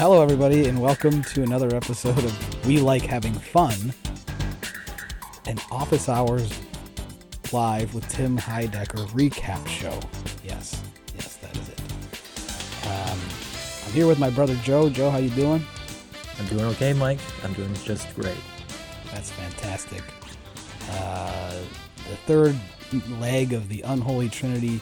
[0.00, 3.92] Hello, everybody, and welcome to another episode of We Like Having Fun,
[5.46, 6.58] an office hours
[7.52, 10.00] live with Tim Heidecker recap show.
[10.42, 10.82] Yes,
[11.14, 11.80] yes, that is it.
[12.86, 13.18] Um,
[13.84, 14.88] I'm here with my brother Joe.
[14.88, 15.62] Joe, how you doing?
[16.38, 17.20] I'm doing okay, Mike.
[17.44, 18.40] I'm doing just great.
[19.12, 20.02] That's fantastic.
[20.92, 21.58] Uh,
[22.08, 22.56] the third
[23.20, 24.80] leg of the unholy trinity,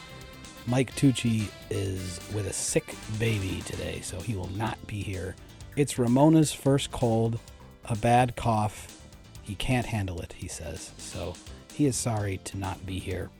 [0.69, 5.35] Mike Tucci is with a sick baby today, so he will not be here.
[5.75, 7.39] It's Ramona's first cold,
[7.85, 9.01] a bad cough.
[9.41, 10.91] He can't handle it, he says.
[10.99, 11.33] So
[11.73, 13.31] he is sorry to not be here.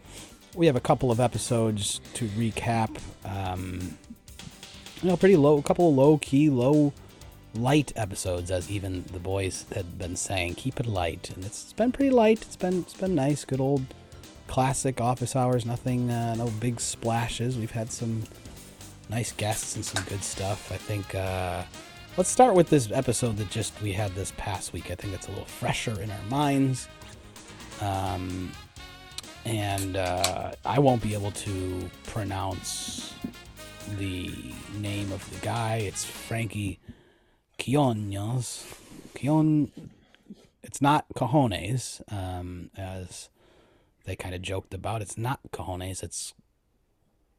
[0.55, 2.97] We have a couple of episodes to recap.
[3.23, 3.95] Um,
[5.03, 6.93] you know, pretty low, a couple of low key, low
[7.53, 10.55] light episodes, as even the boys had been saying.
[10.55, 12.41] Keep it light, and it's, it's been pretty light.
[12.41, 13.85] It's been it's been nice, good old
[14.49, 15.63] classic office hours.
[15.63, 17.57] Nothing, uh, no big splashes.
[17.57, 18.23] We've had some
[19.07, 20.71] nice guests and some good stuff.
[20.71, 21.13] I think.
[21.13, 21.63] Uh,
[22.17, 24.89] let's start with this episode that just we had this past week.
[24.89, 26.87] I think it's a little fresher in our minds.
[27.79, 28.51] Um,
[29.45, 33.13] and uh, I won't be able to pronounce
[33.97, 34.33] the
[34.79, 35.77] name of the guy.
[35.77, 36.79] It's Frankie
[37.57, 38.65] Quiones.
[39.15, 39.69] Quion.
[40.63, 43.29] It's not cojones, um, as
[44.09, 45.01] they kind of joked about.
[45.03, 46.01] It's not cojones.
[46.03, 46.33] It's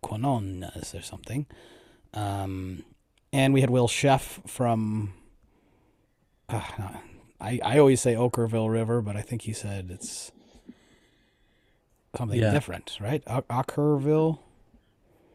[0.03, 1.47] quinones or something.
[2.15, 2.85] Um,
[3.33, 5.13] and we had Will Sheff from.
[6.49, 6.63] Uh,
[7.41, 10.31] I I always say Okkervil River, but I think he said it's
[12.17, 12.51] something Yeah.
[12.53, 13.23] different, right?
[13.27, 14.39] O- Okkervil.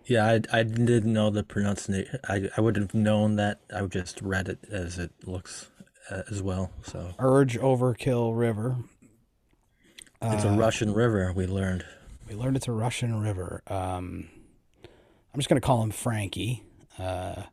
[0.06, 2.20] Yeah, I, I didn't know the pronunciation.
[2.30, 3.60] I, I would have known that.
[3.76, 5.70] I just read it as it looks
[6.12, 6.72] uh, as well.
[6.84, 8.78] So Urge Overkill River.
[10.22, 11.32] It's a Russian river.
[11.34, 11.86] We learned.
[12.28, 13.62] We learned it's a Russian river.
[13.68, 14.30] Um,
[15.34, 16.64] I'm just going to call him Frankie.
[16.98, 17.44] Uh,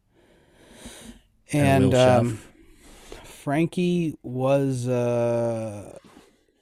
[1.53, 2.39] And and um,
[3.25, 5.99] Frankie was, uh,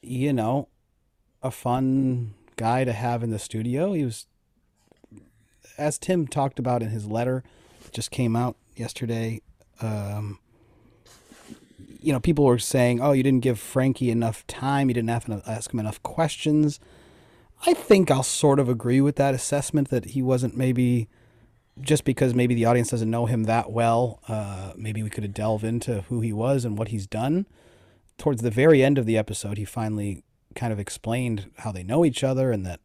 [0.03, 0.69] you know,
[1.43, 3.93] a fun guy to have in the studio.
[3.93, 4.27] He was,
[5.78, 7.44] as Tim talked about in his letter,
[7.93, 9.41] just came out yesterday.
[9.81, 10.38] Um,
[12.03, 14.88] you know, people were saying, "Oh, you didn't give Frankie enough time.
[14.88, 16.81] You didn't have to ask him enough questions."
[17.66, 21.09] I think I'll sort of agree with that assessment that he wasn't maybe
[21.81, 24.21] just because maybe the audience doesn't know him that well.
[24.28, 27.47] Uh, maybe we could have delved into who he was and what he's done.
[28.19, 30.22] Towards the very end of the episode, he finally
[30.55, 32.81] kind of explained how they know each other and that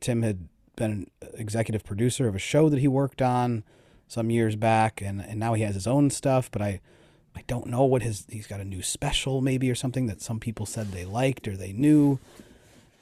[0.00, 3.64] Tim had been an executive producer of a show that he worked on
[4.06, 6.50] some years back, and, and now he has his own stuff.
[6.50, 6.80] But I,
[7.36, 10.40] I don't know what his he's got a new special maybe or something that some
[10.40, 12.18] people said they liked or they knew.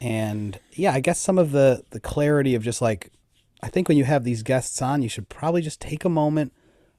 [0.00, 3.10] And yeah i guess some of the the clarity of just like
[3.62, 6.52] i think when you have these guests on you should probably just take a moment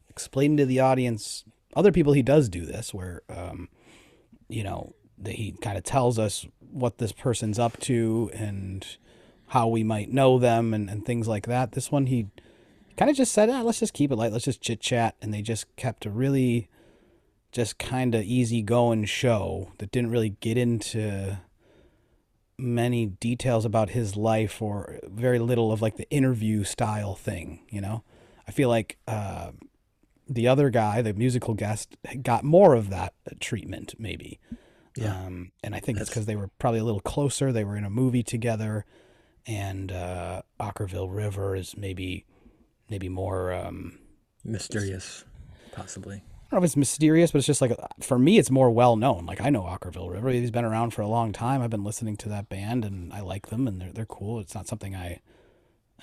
[0.10, 1.44] explain to the audience
[1.76, 3.68] other people he does do this where um
[4.48, 8.98] you know that he kind of tells us what this person's up to and
[9.48, 11.72] how we might know them and, and things like that.
[11.72, 12.28] This one he
[12.98, 14.32] kind of just said ah, let's just keep it light.
[14.32, 15.16] Let's just chit chat.
[15.22, 16.70] And they just kept a really
[17.56, 21.40] just kind of easy going show that didn't really get into
[22.58, 27.80] many details about his life or very little of like the interview style thing, you
[27.80, 28.04] know?
[28.46, 29.52] I feel like uh,
[30.28, 34.42] the other guy, the musical guest, got more of that treatment, maybe.
[34.98, 35.16] Yeah.
[35.16, 37.54] Um, and I think it's because they were probably a little closer.
[37.54, 38.86] They were in a movie together,
[39.46, 42.26] and uh, Okkervil River is maybe,
[42.90, 43.54] maybe more.
[43.54, 44.00] Um,
[44.44, 45.24] Mysterious,
[45.72, 46.22] possibly.
[46.46, 48.96] I don't know if it's mysterious, but it's just like for me, it's more well
[48.96, 49.26] known.
[49.26, 51.62] Like I know Okkervil River; he's been around for a long time.
[51.62, 54.40] I've been listening to that band, and I like them, and they're they're cool.
[54.40, 55.22] It's not something I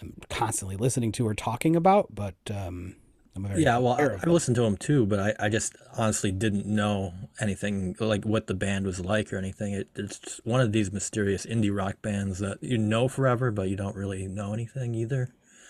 [0.00, 2.96] am constantly listening to or talking about, but um,
[3.36, 4.32] I'm very Yeah, well, I, I them.
[4.32, 8.54] listened to him too, but I, I just honestly didn't know anything like what the
[8.54, 9.74] band was like or anything.
[9.74, 13.76] It, it's one of these mysterious indie rock bands that you know forever, but you
[13.76, 15.28] don't really know anything either.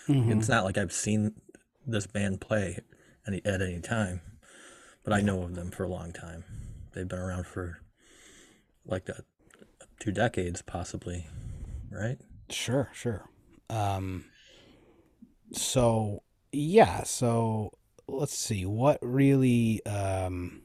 [0.08, 0.32] Mm-hmm.
[0.32, 1.34] It's not like I've seen
[1.86, 2.78] this band play
[3.26, 4.20] any, at any time,
[5.04, 6.44] but I know of them for a long time.
[6.92, 7.80] They've been around for
[8.84, 9.22] like a,
[9.98, 11.26] two decades, possibly,
[11.90, 12.18] right?
[12.50, 13.28] Sure, sure.
[13.70, 14.26] Um,
[15.52, 16.22] so
[16.52, 17.72] yeah, so
[18.08, 20.62] let's see what really um,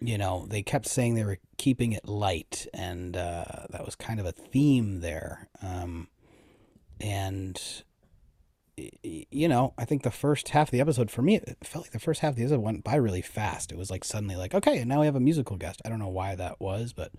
[0.00, 4.20] you know they kept saying they were keeping it light, and uh, that was kind
[4.20, 5.48] of a theme there.
[5.62, 6.08] Um,
[7.00, 7.60] and
[9.02, 11.92] you know, I think the first half of the episode for me, it felt like
[11.92, 13.72] the first half of the episode went by really fast.
[13.72, 15.80] It was like suddenly like, okay, and now we have a musical guest.
[15.84, 17.10] I don't know why that was, but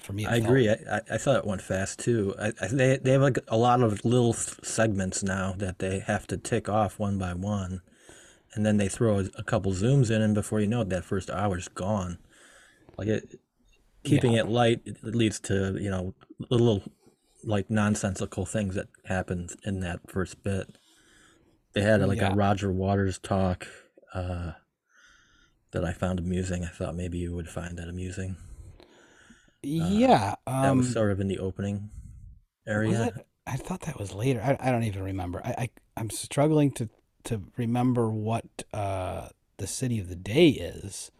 [0.00, 0.70] for me, it I felt- agree.
[0.70, 2.34] I, I, thought it went fast too.
[2.40, 6.26] I, I, they they have like a lot of little segments now that they have
[6.28, 7.82] to tick off one by one,
[8.54, 11.04] and then they throw a, a couple zooms in, and before you know it, that
[11.04, 12.18] first hour's gone.
[12.96, 13.40] Like it,
[14.04, 14.40] keeping Yeah.
[14.42, 16.14] it light it leads to you know
[16.50, 16.82] a little
[17.44, 20.76] like nonsensical things that happened in that first bit.
[21.72, 22.32] They had like Yeah.
[22.32, 23.66] a Roger Waters talk
[24.14, 24.52] uh,
[25.72, 26.64] that I found amusing.
[26.64, 28.36] I thought maybe you would find that amusing.
[29.62, 30.34] yeah.
[30.46, 31.90] That Um, was sort of in the opening
[32.66, 33.12] area.
[33.46, 34.40] I thought that was later.
[34.42, 35.40] I, I don't even remember.
[35.44, 36.88] I, I I'm struggling to
[37.24, 41.10] to remember what uh, the city of the day is.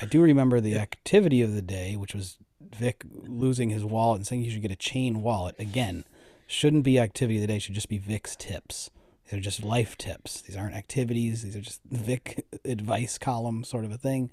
[0.00, 2.38] I do remember the activity of the day, which was
[2.74, 5.56] Vic losing his wallet and saying he should get a chain wallet.
[5.58, 6.04] Again,
[6.46, 7.58] shouldn't be activity of the day.
[7.58, 8.90] Should just be Vic's tips.
[9.30, 10.40] They're just life tips.
[10.42, 11.42] These aren't activities.
[11.42, 14.30] These are just Vic advice column sort of a thing.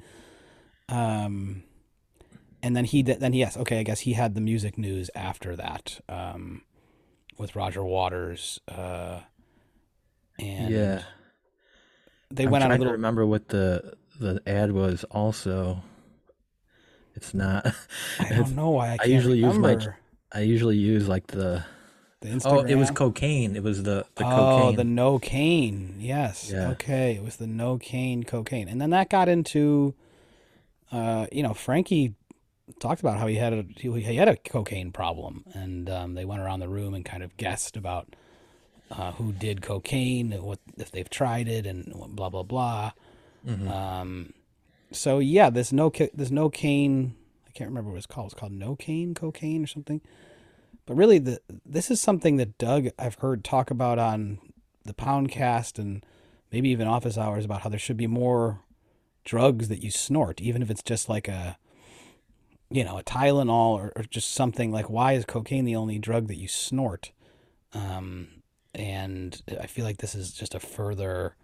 [0.90, 1.64] Um,
[2.64, 5.56] and then he did, then yes, okay, I guess he had the music news after
[5.56, 6.00] that.
[6.10, 6.64] Um,
[7.38, 9.20] with Roger Waters, uh,
[10.40, 11.04] and yeah,
[12.32, 12.94] they I'm went on a little.
[12.94, 15.04] remember what the the ad was.
[15.12, 15.84] Also,
[17.18, 17.66] it's not.
[18.20, 19.78] I don't know why I I usually use my-
[20.32, 21.64] I usually use like the
[22.22, 22.64] the Instagram.
[22.64, 23.56] oh, it was cocaine.
[23.56, 24.30] It was the the oh,
[24.62, 24.76] cocaine.
[24.76, 25.96] the no cane.
[26.00, 26.50] Yes.
[26.52, 26.70] Yeah.
[26.72, 29.94] Okay, it was the no cane cocaine, and then that got into,
[30.92, 32.14] uh, you know, Frankie
[32.80, 36.26] talked about how he had a he, he had a cocaine problem, and um, they
[36.26, 38.16] went around the room and kind of guessed about
[38.92, 42.92] uh, who did cocaine, what if they've tried it, and blah blah blah.
[43.48, 43.70] Mhm.
[43.70, 44.34] Um,
[44.92, 47.16] so yeah, this no this no cane.
[47.48, 48.32] I can't remember what it's called.
[48.32, 50.02] It's called no cane cocaine or something.
[50.86, 54.40] But really, the this is something that Doug I've heard talk about on
[54.86, 56.06] the Poundcast and
[56.52, 58.62] maybe even office hours about how there should be more
[59.26, 61.58] drugs that you snort, even if it's just like a
[62.70, 66.28] you know a Tylenol or, or just something like why is cocaine the only drug
[66.28, 67.12] that you snort?
[67.74, 68.30] Um,
[68.74, 71.36] and I feel like this is just a further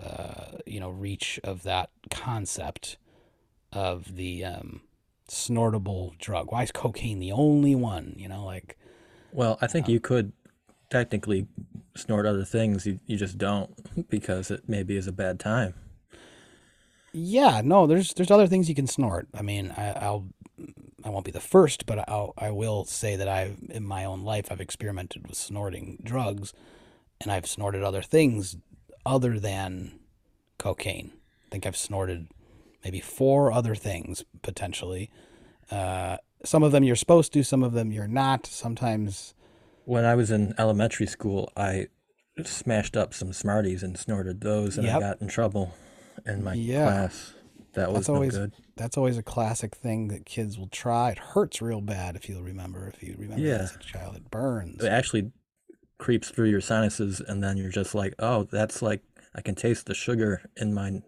[0.00, 2.96] uh, you know reach of that concept
[3.72, 4.82] of the um,
[5.28, 6.52] snortable drug.
[6.52, 8.14] Why is cocaine the only one?
[8.18, 8.78] You know, like
[9.32, 10.32] Well, I think you could
[10.90, 11.46] technically
[11.96, 12.86] snort other things.
[12.86, 15.74] You you just don't because it maybe is a bad time.
[17.12, 19.28] yeah, no, there's there's other things you can snort.
[19.34, 20.28] I mean, I, I'll
[21.04, 24.22] I won't be the first, but I'll I will say that I in my own
[24.22, 26.52] life I've experimented with snorting drugs,
[27.20, 28.56] and I've snorted other things
[29.04, 29.98] other than
[30.58, 31.12] cocaine.
[31.46, 32.28] I think I've snorted
[32.84, 35.10] maybe four other things potentially.
[35.70, 38.46] Uh, some of them you're supposed to, some of them you're not.
[38.46, 39.34] Sometimes
[39.84, 41.88] When I was in elementary school, I
[42.44, 44.96] smashed up some Smarties and snorted those, and Yep.
[44.96, 45.74] I got in trouble
[46.24, 46.84] in my Yeah.
[46.84, 47.34] class.
[47.74, 48.52] That was That's no always- good.
[48.76, 51.10] that's always a classic thing that kids will try.
[51.10, 52.86] It hurts real bad if you'll remember.
[52.88, 53.56] If you remember Yeah.
[53.62, 54.84] as a child, it burns.
[54.84, 55.32] Actually
[56.02, 59.02] creeps through your sinuses, and then you're just like, oh, that's like
[59.34, 61.02] I can taste the sugar in my you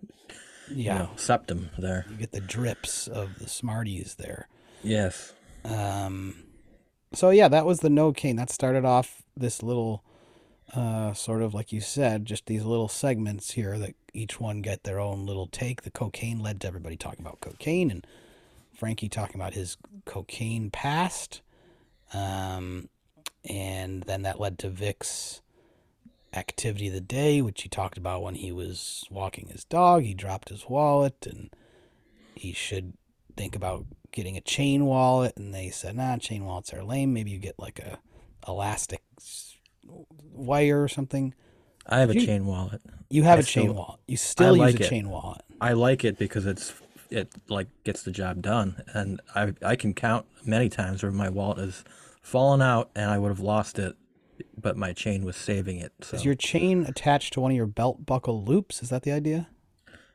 [0.69, 2.07] Yeah, know, septum there.
[2.09, 4.49] you get the drips of the Smarties there.
[4.83, 5.35] Yes.
[5.65, 6.45] Um,
[7.13, 8.37] so yeah, that was the no cane.
[8.37, 10.05] That started off this little,
[10.75, 14.85] uh, sort of like you said, just these little segments here that each one get
[14.85, 15.83] their own little take.
[15.83, 18.07] The cocaine led to everybody talking about cocaine and
[18.73, 21.43] Frankie talking about his cocaine past.
[22.13, 22.89] Um,
[23.49, 25.41] and then that led to Vic's
[26.33, 30.03] activity of the day, which he talked about when he was walking his dog.
[30.03, 31.51] He dropped his wallet and
[32.35, 32.95] he should
[33.37, 35.35] think about getting a chain wallet.
[35.37, 37.13] And they said, nah, chain wallets are lame.
[37.13, 37.99] Maybe you get like a
[38.49, 39.03] elastic
[40.33, 41.35] wire or something.
[41.87, 42.81] I have a You- chain wallet.
[43.11, 44.01] You have I a chain still- wallet.
[44.09, 44.89] You still use a it.
[44.89, 45.43] chain wallet.
[45.61, 46.73] I like it because it's
[47.11, 51.29] it like gets the job done, and I I can count many times where my
[51.29, 51.85] wallet has
[52.25, 53.95] fallen out and I would have lost it,
[54.57, 55.93] but my chain was saving it.
[56.03, 58.83] So Is your chain attached to one of your belt buckle loops?
[58.83, 59.49] Is that the idea?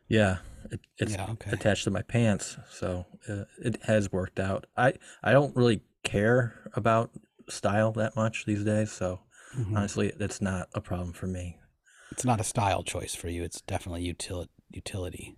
[0.07, 0.37] yeah,
[0.71, 1.51] it, it's Yeah, okay.
[1.51, 4.65] attached to my pants, so uh, it has worked out.
[4.75, 7.11] I I don't really care about
[7.47, 9.19] style that much these days, so
[9.55, 9.77] Mhm.
[9.77, 11.59] honestly, it's not a problem for me.
[12.11, 13.43] It's not a style choice for you.
[13.43, 15.37] It's definitely util- utility.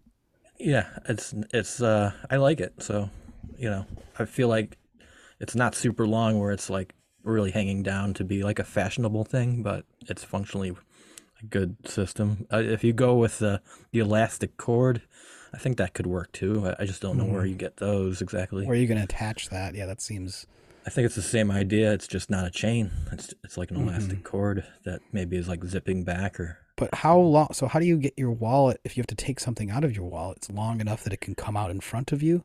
[0.58, 2.74] Yeah, it's it's uh I like it.
[2.82, 3.10] So,
[3.58, 3.86] you know,
[4.18, 4.78] I feel like
[5.41, 6.93] it's not super long where it's like
[7.24, 10.74] really hanging down to be like a fashionable thing, but it's functionally
[11.41, 12.48] a good system.
[12.53, 15.01] Uh, if you go with the the elastic cord,
[15.53, 16.67] I think that could work too.
[16.67, 18.65] I, I just don't know where you get those exactly.
[18.65, 19.75] Where are you going to attach that?
[19.75, 20.45] Yeah, that seems.
[20.86, 21.93] I think it's the same idea.
[21.93, 22.89] It's just not a chain.
[23.12, 23.89] It's it's like an Mm-hmm.
[23.89, 27.50] elastic cord that maybe is like zipping back or But how long?
[27.53, 29.95] So how do you get your wallet if you have to take something out of
[29.95, 30.38] your wallet?
[30.38, 32.43] It's long enough that it can come out in front of you.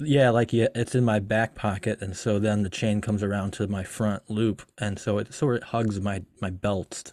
[0.00, 3.52] Yeah, like yeah, it's in my back pocket, and so then the chain comes around
[3.54, 7.12] to my front loop, and so it sort of hugs my my belt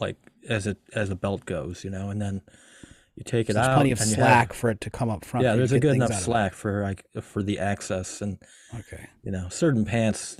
[0.00, 0.16] like
[0.48, 2.40] as it as a belt goes, you know, and then
[3.16, 3.74] you take it There's out.
[3.74, 5.44] plenty of and you have- slack for it to come up front.
[5.44, 6.24] yeah, there's a good enough out of it.
[6.24, 8.38] slack for like for the access, and
[8.74, 9.08] Okay.
[9.24, 10.36] you know, certain pants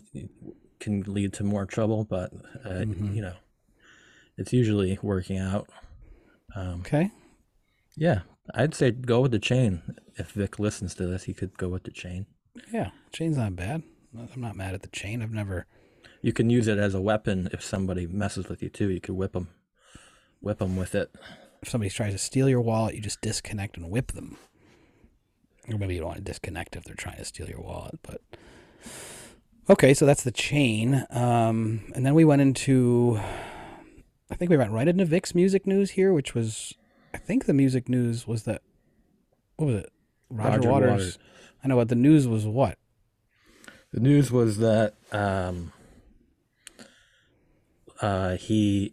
[0.81, 2.33] can lead to more trouble, but
[2.65, 3.15] uh, Mhm.
[3.17, 3.35] you know,
[4.37, 5.69] it's usually working out.
[6.55, 7.11] Um, Okay.
[7.97, 8.21] yeah,
[8.55, 9.83] I'd say go with the chain.
[10.17, 12.27] If Vic listens to this, he could go with the chain.
[12.73, 12.91] Yeah.
[13.13, 13.83] Chain's not bad.
[14.17, 15.23] I'm not mad at the chain.
[15.23, 15.67] I've never.
[16.23, 18.89] You can use it as a weapon if somebody messes with you too.
[18.89, 19.49] You could whip them,
[20.41, 21.15] whip them with it.
[21.63, 24.37] If somebody tries to steal your wallet, you just disconnect and whip them.
[25.69, 28.23] Or maybe you don't want to disconnect if they're trying to steal your wallet, but.
[29.71, 31.05] Okay, so that's the chain.
[31.11, 33.21] Um, and then we went into.
[34.31, 36.75] I think we went right into Vic's music news here, which was.
[37.15, 38.63] I think the music news was that.
[39.57, 39.93] What was it?
[40.31, 40.91] Roger, Roger Waters.
[40.91, 41.19] Waters.
[41.65, 42.79] I know, what the news was what?
[43.93, 45.73] The news was that um,
[48.01, 48.93] uh, he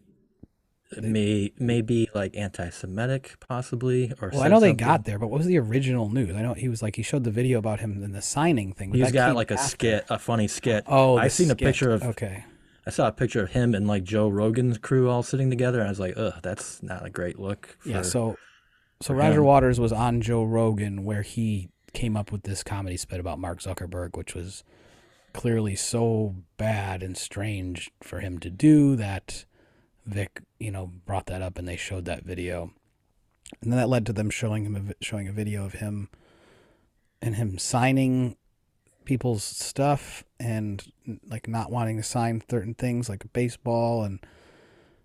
[1.02, 4.86] may may be like anti-Semitic, possibly, or Well, I know they something.
[4.88, 6.34] got there, but what was the original news?
[6.36, 8.94] I know he was like he showed the video about him in the signing thing.
[8.94, 9.68] He's got like a after.
[9.70, 10.86] skit, a funny skit.
[10.88, 12.04] Oh, I the seen a picture of.
[12.04, 12.46] Okay,
[12.88, 15.80] I saw a picture of him and like Joe Rogan's crew all sitting together.
[15.80, 17.78] And I was like, ugh, that's not a great look.
[17.80, 18.02] For, yeah.
[18.02, 18.38] So,
[19.02, 19.46] so Roger him.
[19.46, 23.62] Waters was on Joe Rogan where he came up with this comedy spit about Mark
[23.62, 24.64] Zuckerberg, which was
[25.34, 29.46] clearly so bad and strange for him to do that
[30.06, 32.72] Vic, you know, brought that up and they showed that video,
[33.62, 36.10] and then that led to them showing him a, showing a video of him
[37.22, 38.38] and him signing
[39.06, 40.92] people's stuff and
[41.30, 44.20] like not wanting to sign certain things like baseball and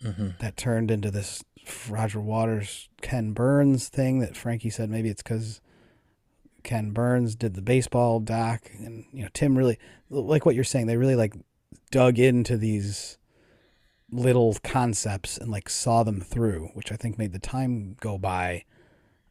[0.03, 0.39] Mhm.
[0.39, 1.45] that turned into this
[1.89, 5.61] Roger Waters Ken Burns thing that Frankie said maybe it's because
[6.63, 9.79] Ken Burns did the baseball doc and you know Tim really
[10.09, 11.35] like what you're saying they really like
[11.91, 13.19] dug into these
[14.11, 18.65] little concepts and like saw them through which I think made the time go by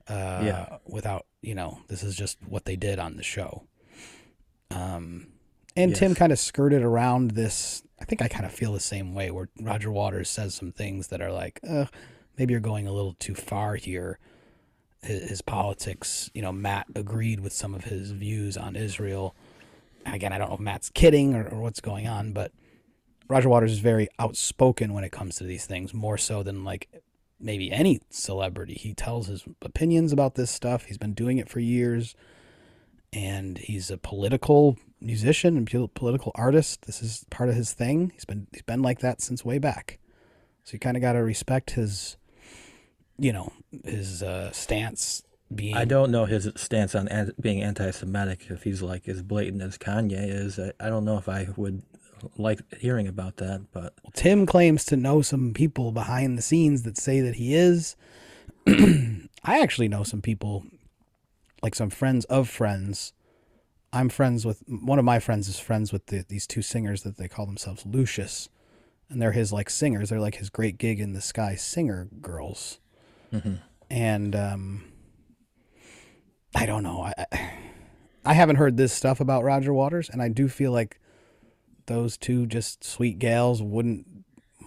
[0.08, 0.78] uh Yeah.
[0.86, 3.64] without you know this is just what they did on the show
[4.72, 5.28] um
[5.76, 7.84] and Tim kind of skirted around this.
[8.02, 11.08] I think I kind of feel the same way where Roger Waters says some things
[11.08, 11.86] that are like, uh,
[12.38, 14.20] maybe you're going a little too far here.
[15.02, 19.36] His, his politics, you know, Matt agreed with some of his views on Israel.
[20.06, 22.52] Again, I don't know if Matt's kidding or, or what's going on, but
[23.28, 26.90] Roger Waters is very outspoken when it comes to these things, more so than like
[27.40, 28.74] maybe any celebrity.
[28.74, 30.86] He tells his opinions about this stuff.
[30.86, 32.16] He's been doing it for years
[33.12, 36.86] and he's a political musician and political artist.
[36.86, 38.12] This is part of his thing.
[38.13, 40.00] He's been he's been like that since way back.
[40.63, 42.18] So you kind of got to respect his,
[43.18, 45.24] you know, his uh, stance.
[45.54, 48.51] Being I don't know his stance on an- being anti-Semitic.
[48.51, 51.82] If he's like as blatant as Kanye is, I, I don't know if I would
[52.38, 53.62] like hearing about that.
[53.72, 57.96] But Tim claims to know some people behind the scenes that say that he is.
[58.68, 60.66] I actually know some people,
[61.62, 63.13] like some friends of friends.
[63.92, 67.18] I'm friends with one of my friends is friends with the, these two singers that
[67.18, 68.48] they call themselves Lucius,
[69.10, 70.10] and they're his like singers.
[70.10, 72.80] They're like his great gig in the sky singer girls,
[73.89, 74.84] and um,
[76.56, 77.01] I don't know.
[77.01, 77.51] I I-
[78.25, 81.00] I haven't heard this stuff about Roger Waters, and I do feel like
[81.86, 84.06] those two just sweet gals wouldn't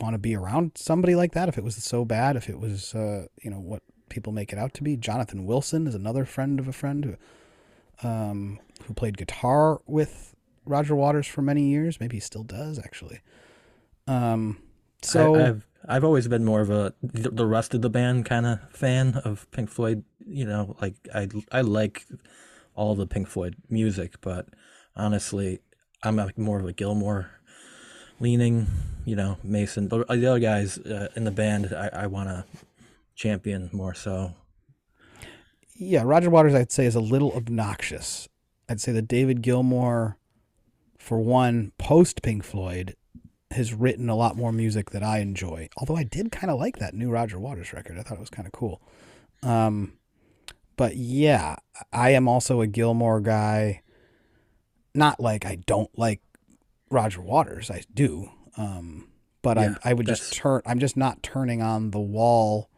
[0.00, 2.34] want to be around somebody like that if it was so bad.
[2.34, 4.96] If it was, uh, you know, what people make it out to be.
[4.96, 10.94] Jonathan Wilson is another friend of a friend who, um, who played guitar with Roger
[10.94, 11.98] Waters for many years.
[11.98, 13.20] Maybe he still does actually.
[14.06, 14.58] Um,
[15.02, 18.46] so I, I've I've always been more of a the, rest of the band kind
[18.46, 20.04] of fan of Pink Floyd.
[20.24, 22.06] You know, like I I like
[22.74, 24.46] all the Pink Floyd music, but
[24.94, 25.60] honestly,
[26.02, 27.30] I'm more of a Gilmour
[28.20, 28.66] leaning.
[29.04, 29.88] You know, Mason.
[29.88, 32.44] But the other guys uh, in the band, I, I want to
[33.26, 34.34] champion more so.
[35.76, 38.28] yeah, Roger Waters, I'd say, is a little obnoxious.
[38.68, 40.16] I'd say that David Gilmour,
[40.98, 42.94] for one, post Pink Floyd,
[43.52, 45.68] has written a lot more music that I enjoy.
[45.76, 47.98] Although I did kind of like that new Roger Waters record.
[47.98, 48.80] I thought it was kind of cool.
[49.42, 49.94] Um,
[50.76, 51.56] but yeah,
[51.92, 53.82] I am also a Gilmour guy.
[54.94, 56.20] Not like I don't like
[56.90, 57.70] Roger Waters.
[57.70, 58.30] I do.
[58.56, 59.08] Um,
[59.42, 60.62] but Yeah, I I would just that's- turn.
[60.66, 62.70] I'm just not turning on the wall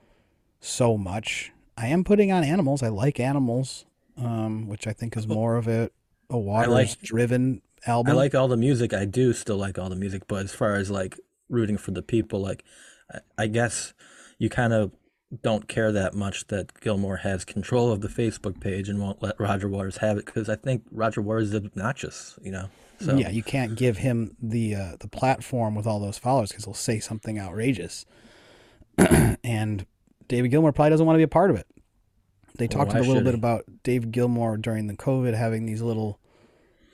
[0.64, 1.52] so much.
[1.76, 2.82] I am putting on animals.
[2.82, 3.84] I like animals,
[4.16, 5.90] um, which I think is more of a
[6.30, 8.12] a Waters driven album.
[8.12, 8.94] I like all the music.
[8.94, 11.18] I do still like all the music, but as far as like
[11.48, 12.64] rooting for the people, like
[13.12, 13.92] I, I guess
[14.38, 14.92] you kind of
[15.42, 19.38] don't care that much that Gilmour has control of the Facebook page and won't let
[19.40, 22.68] Roger Waters have it because I think Roger Waters is obnoxious, you know.
[23.00, 26.64] So Yeah, you can't give him the uh, the platform with all those followers because
[26.64, 28.06] he'll say something outrageous.
[29.44, 29.86] and
[30.28, 31.66] David Gilmour probably doesn't want to be a part of it.
[32.56, 33.38] They talked why a little bit he?
[33.38, 36.20] about Dave Gilmour during the COVID having these little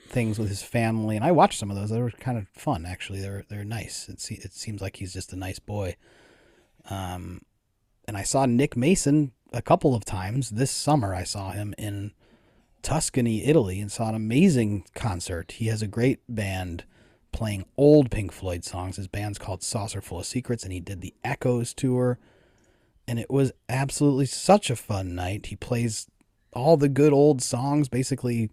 [0.07, 1.89] things with his family, and I watched some of those.
[1.89, 3.21] They were kind of fun, actually.
[3.21, 4.09] They're they're nice.
[4.09, 5.95] It se- it seems like he's just a nice boy.
[6.89, 7.41] Um,
[8.07, 11.13] and I saw Nick Mason a couple of times this summer.
[11.13, 12.11] I saw him in
[12.81, 15.53] Tuscany, Italy, and saw an amazing concert.
[15.53, 16.85] He has a great band
[17.31, 18.97] playing old Pink Floyd songs.
[18.97, 22.19] His band's called Saucerful of Secrets, and he did the Echoes tour.
[23.11, 25.47] And it was absolutely such a fun night.
[25.47, 26.07] He plays
[26.53, 28.49] all the good old songs, basically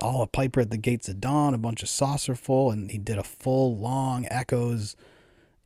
[0.00, 3.18] all a piper at the gates of dawn, a bunch of saucerful, and he did
[3.18, 4.96] a full long echoes.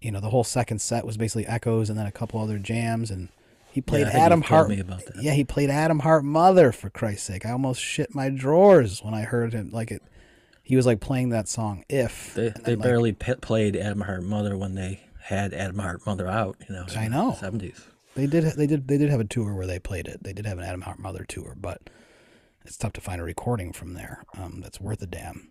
[0.01, 3.13] You know, the whole second set was basically echoes and then a couple other jams
[3.13, 3.29] and
[3.71, 4.71] he played think Atom Heart.
[4.71, 5.23] me about that.
[5.23, 7.47] Yeah, he played Atom Heart Mother for Christ's sake.
[7.47, 10.03] I almost shit my drawers when I heard him like it
[10.65, 12.35] he was like playing that song If.
[12.35, 16.07] They they then, like, barely p- played Atom Heart Mother when they had Atom Heart
[16.07, 16.57] Mother out.
[16.69, 17.37] You know, I know.
[17.39, 17.87] seventies.
[18.17, 18.45] They did.
[18.45, 18.89] They did.
[18.89, 20.23] They did have a tour where they played it.
[20.23, 21.89] They did have an Atom Heart Mother tour, but
[22.65, 25.51] it's tough to find a recording from there um, that's worth a damn.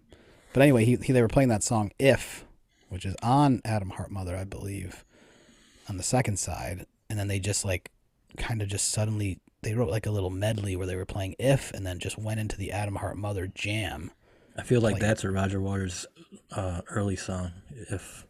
[0.52, 2.44] But anyway, he, he they were playing that song "If,"
[2.90, 5.06] which is on Atom Heart Mother, I believe,
[5.88, 7.92] on the second side, and then they just like
[8.38, 11.72] kind of just suddenly they wrote like a little medley where they were playing "If"
[11.74, 14.12] and then just went into the Atom Heart Mother jam.
[14.58, 16.06] I feel like Like- that's a Roger Waters
[16.52, 17.52] uh, early song.
[17.90, 18.26] If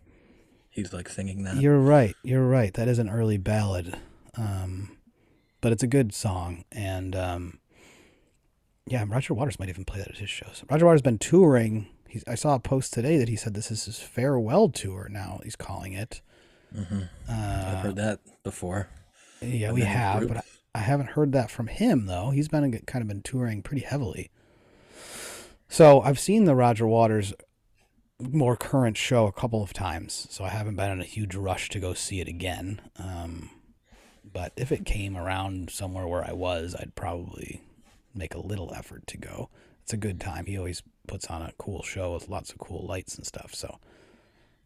[0.72, 2.16] he's like singing that, You're right.
[2.24, 2.74] You're right.
[2.74, 3.96] That is an early ballad,
[4.38, 4.98] um,
[5.62, 6.64] but it's a good song.
[6.72, 7.60] And um,
[8.88, 10.64] yeah, Roger Waters might even play that at his shows.
[10.70, 11.88] Roger Waters has been touring.
[12.08, 15.08] He's, I saw a post today that he said this is his farewell tour.
[15.10, 16.22] Now he's calling it.
[16.74, 18.90] hmm Uh, I've heard that before.
[19.42, 20.30] yeah, we have, group.
[20.30, 20.44] but I,
[20.76, 22.30] I haven't heard that from him though.
[22.32, 24.30] He's been kind of been touring pretty heavily.
[25.68, 27.34] So I've seen the Roger Waters
[28.20, 31.70] more current show a couple of times, so I haven't been in a huge rush
[31.70, 32.80] to go see it again.
[32.98, 33.50] Um,
[34.36, 37.62] but if it came around somewhere where I was, I'd probably
[38.14, 39.50] make a little effort to go.
[39.82, 40.46] It's a good time.
[40.46, 43.56] He always puts on a cool show with lots of cool lights and stuff.
[43.56, 43.80] So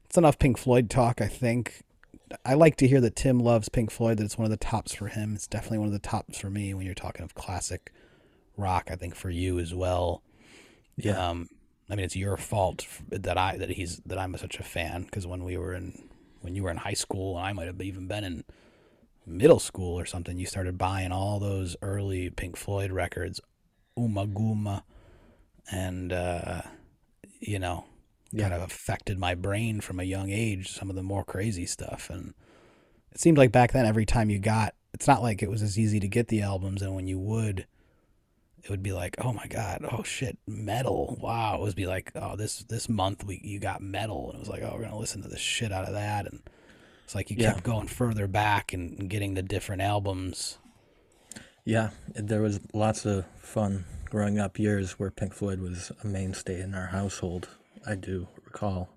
[0.05, 1.83] it's enough Pink Floyd talk, I think.
[2.43, 4.95] I like to hear that Tim loves Pink Floyd, that it's one of the tops
[4.95, 5.35] for him.
[5.35, 7.93] It's definitely one of the tops for me when you're talking of classic
[8.57, 8.89] rock.
[8.89, 10.23] I think for you as well.
[10.97, 11.47] Yeah, Um,
[11.91, 15.27] I mean, it's your fault that I that he's that I'm such a fan because
[15.27, 16.09] when we were in
[16.41, 18.43] when you were in high school and I might have even been in
[19.29, 23.39] middle school or something, you started buying all those early Pink Floyd records,
[23.97, 24.83] Ummagumma,
[25.71, 26.61] and uh,
[27.39, 27.85] you know,
[28.31, 28.49] Yeah.
[28.49, 30.69] kind of affected my brain from a young age.
[30.71, 32.33] Some of the more crazy stuff, and
[33.11, 35.77] it seemed like back then, every time you got, it's not like it was as
[35.79, 37.65] easy to get the albums, and when you would
[38.61, 41.17] it would be like, oh my god, oh shit, Meddle.
[41.21, 44.39] Wow, it would be like, oh this this month we you got Meddle, and it
[44.39, 46.41] was like, oh we're gonna listen to the shit out of that, and
[47.09, 47.53] it's like you Yeah.
[47.53, 50.59] kept going further back and, getting the different albums.
[51.65, 51.89] yeah.
[52.13, 56.75] There was lots of fun growing up years where Pink Floyd was a mainstay in
[56.75, 57.49] our household.
[57.83, 58.89] I do recall.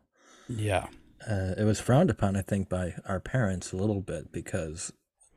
[0.47, 0.89] Yeah,
[1.27, 4.93] uh, it was frowned upon, I think, by our parents a little bit because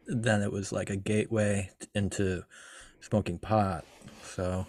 [0.05, 2.43] then it was like a gateway into
[2.99, 3.85] smoking pot.
[4.21, 4.65] So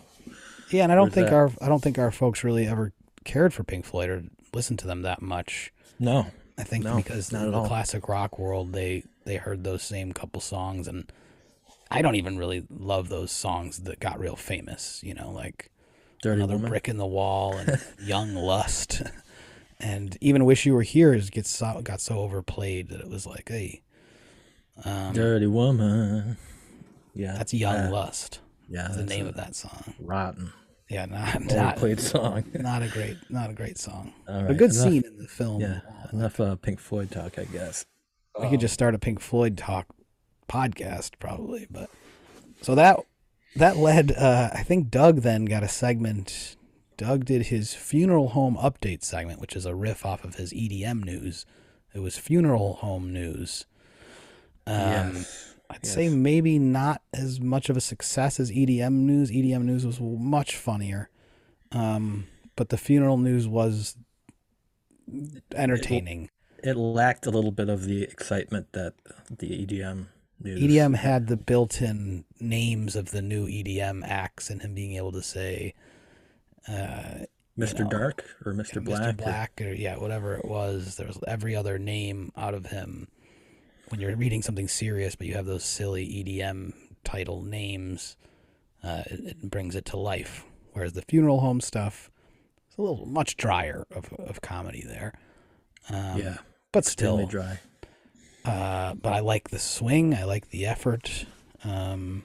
[0.70, 1.34] yeah, and I don't think that?
[1.34, 2.92] our I don't think our folks really ever
[3.24, 4.22] cared for Pink Floyd or
[4.54, 5.72] listened to them that much.
[5.98, 6.26] no,
[6.58, 7.66] I think No, because not in the all.
[7.68, 11.10] classic rock world, they they heard those same couple songs, and
[11.90, 15.00] I don't even really love those songs that got real famous.
[15.04, 15.70] You know, like
[16.22, 16.70] Dirty another Woman.
[16.70, 19.02] brick in the wall and young lust
[19.80, 23.26] and even wish you were here is gets so, got so overplayed that it was
[23.26, 23.82] like hey
[24.84, 26.36] um, Dirty Woman.
[27.14, 30.52] Yeah, that's young uh, lust Yeah, that's the name a of that song rotten,
[30.88, 32.44] yeah not not, overplayed song.
[32.54, 35.60] not a great not a great song All a good enough- scene in the film
[35.60, 35.80] Yeah,
[36.12, 37.84] enough uh, Pink Floyd talk, I guess.
[38.40, 39.86] we could just start a pink floyd talk
[40.48, 41.88] podcast probably but
[42.62, 43.00] so that
[43.56, 46.54] that led uh i think doug then got a segment
[46.98, 51.02] doug did his funeral home update segment which is a riff off of his edm
[51.02, 51.44] news
[51.94, 53.64] it was funeral home news
[54.66, 55.54] um yes.
[55.70, 60.00] I'd say maybe not as much of a success as edm news edm news was
[60.00, 61.10] much funnier
[61.72, 62.26] um
[62.56, 63.96] but the funeral news was
[65.54, 66.30] entertaining
[66.62, 68.94] It lacked a little bit of the excitement that
[69.30, 70.06] the EDM
[70.40, 70.60] news.
[70.60, 75.22] EDM had the built-in names of the new EDM acts and him being able to
[75.22, 75.74] say
[76.68, 77.26] uh,
[77.58, 77.80] Mr.
[77.80, 78.82] know, Dark or Mr.
[78.84, 79.14] Black.
[79.14, 79.16] Mr.
[79.16, 80.96] Black or yeah, whatever it was.
[80.96, 83.08] There was every other name out of him.
[83.88, 86.72] When you're reading something serious, but you have those silly EDM
[87.04, 88.16] title names,
[88.82, 90.44] uh, it, it brings it to life.
[90.72, 92.10] Whereas the funeral home stuff
[92.70, 95.14] is a little much drier of, of comedy there.
[95.88, 96.36] Um, yeah,
[96.72, 97.60] but still, dry.
[98.44, 100.14] Uh, but I like the swing.
[100.14, 101.26] I like the effort.
[101.64, 102.24] Um,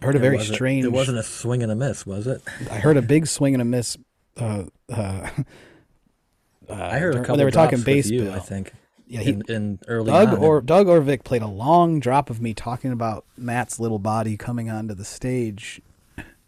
[0.00, 0.84] I heard a very strange.
[0.84, 2.42] It wasn't a swing and a miss, was it?
[2.70, 3.96] I heard a big swing and a miss.
[4.36, 5.28] Uh, uh,
[6.70, 7.36] I heard a when couple.
[7.36, 8.30] they were talking bass you.
[8.30, 8.72] I think.
[9.06, 12.40] Yeah, he, in, in early Doug or Doug or Vic played a long drop of
[12.40, 15.82] me talking about Matt's little body coming onto the stage,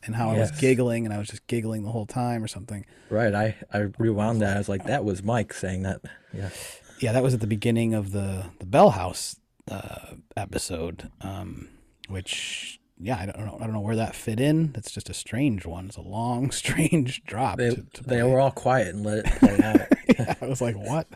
[0.04, 2.86] and how I was giggling, and I was just giggling the whole time or something.
[3.10, 3.34] right.
[3.34, 4.56] I I rewound that.
[4.56, 6.00] I was like, that was Mike saying that.
[6.32, 6.50] Yeah.
[6.98, 9.36] Yeah, that was at the beginning of the the Bell House
[9.70, 11.68] uh, episode, um,
[12.08, 14.72] which yeah, I don't know, I don't know where that fit in.
[14.74, 15.86] It's just a strange one.
[15.86, 17.58] It's a long, strange drop.
[17.58, 19.80] They to, to they were all quiet and let it play out.
[20.18, 21.06] yeah, I was like, what?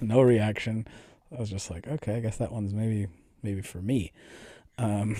[0.00, 0.86] No reaction.
[1.34, 3.06] I was just like, okay, I guess that one's maybe
[3.42, 4.12] maybe for me.
[4.78, 5.16] Um,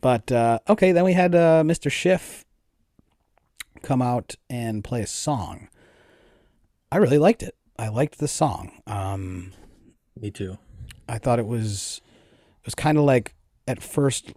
[0.00, 1.90] but uh, okay, then we had uh, Mr.
[1.90, 2.44] Sheff
[3.82, 5.68] come out and play a song.
[6.90, 7.54] I really liked it.
[7.78, 8.82] I liked the song.
[8.86, 9.52] Um,
[10.20, 10.58] Me too.
[11.08, 12.00] I thought it was
[12.60, 13.34] it was kind of like
[13.66, 14.32] at first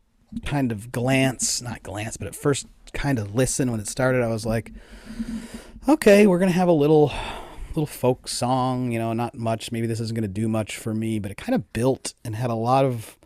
[0.45, 4.23] kind of glance, not glance, but at first kind of listen when it started.
[4.23, 4.71] I was like,
[5.87, 7.11] okay, we're gonna have a little
[7.69, 9.71] little folk song, you know, not much.
[9.71, 12.49] Maybe this isn't gonna do much for me, but it kind of built and had
[12.49, 13.17] a lot of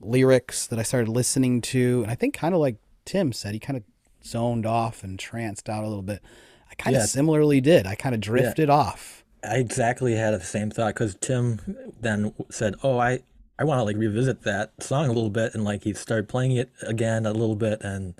[0.00, 3.60] lyrics that I started listening to, and I think kind of like Tim said, he
[3.60, 3.82] kind of
[4.24, 6.22] zoned off and tranced out a little bit.
[6.70, 7.86] I kind of similarly did.
[7.86, 9.24] I kind of drifted off.
[9.42, 13.20] I exactly had the same thought because Tim then said, "Oh, I
[13.60, 16.52] I want to like revisit that song a little bit," and like he started playing
[16.52, 18.14] it again a little bit, and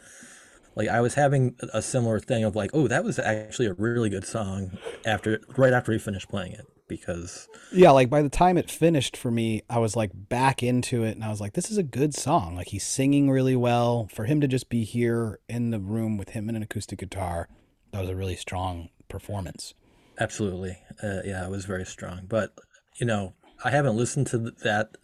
[0.77, 4.11] like I was having a similar thing of like, "Oh, that was actually a really
[4.11, 8.59] good song." After right after he finished playing it, because Yeah, like by the time
[8.59, 11.71] it finished for me, I was like back into it and I was like, this
[11.71, 12.57] is a good song.
[12.57, 14.09] Like he's singing really well.
[14.13, 17.49] For him to just be here in the room with him and an acoustic guitar,
[17.93, 19.73] that was a really strong performance.
[20.19, 22.27] absolutely, uh, yeah, it was very strong.
[22.29, 22.53] But
[23.01, 23.33] you know,
[23.65, 24.97] I haven't listened to that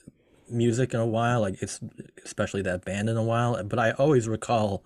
[0.48, 1.80] music in a while, like it's
[2.24, 3.62] especially that band in a while.
[3.64, 4.84] But I always recall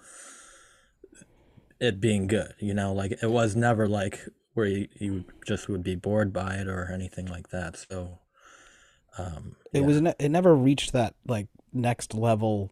[1.81, 2.55] it being good.
[2.59, 4.21] You know, like it was never like
[4.55, 7.77] where you, you just would be bored by it or anything like that.
[7.77, 8.19] So,
[9.17, 9.87] um, It yeah.
[9.87, 12.71] was ne- it never reached that like next level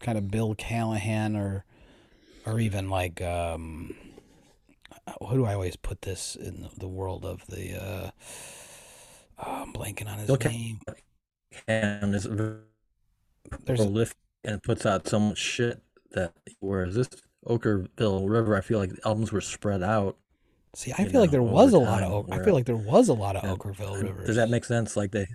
[0.00, 1.64] kind of Bill Callahan or
[2.46, 3.94] or even like um
[5.26, 8.10] who do I always put this in the, world of the uh
[9.38, 10.80] oh, I'm blanking on his Bill Ca- name.
[11.66, 15.82] And is There's prolific and it puts out so much shit
[16.12, 17.08] that whereas this
[17.46, 20.16] Okkervil River, I feel like the albums were spread out.
[20.74, 22.28] See, I feel like there was a lot of Oak.
[22.30, 23.54] I feel like there was a lot of Yeah.
[23.54, 24.26] Okkervil Rivers.
[24.26, 24.96] Does that make sense?
[24.96, 25.26] Like they,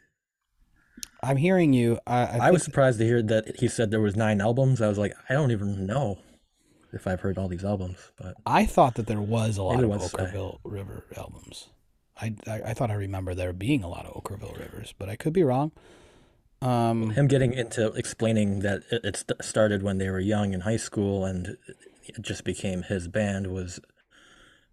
[1.22, 2.00] I'm hearing you.
[2.06, 4.82] I, I, I, was surprised to hear that he said there was nine albums.
[4.82, 6.20] I was like, I don't even know
[6.92, 9.92] if I've heard all these albums, but I thought that there was a lot of
[9.92, 11.70] I- Okkervil River albums.
[12.22, 15.16] I, I I thought I remember there being a lot of Okkervil Rivers, but I
[15.16, 15.72] could be wrong.
[16.64, 20.78] Um, him getting into explaining that it, it started when they were young in high
[20.78, 21.58] school and
[22.06, 23.80] it just became his band was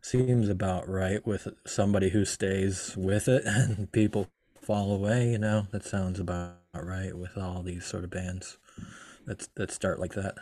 [0.02, 4.28] seems about right with somebody who stays with it and people
[4.60, 5.30] fall away.
[5.30, 8.58] You know, that sounds about right with all these sort of bands
[9.26, 10.36] that that start like that.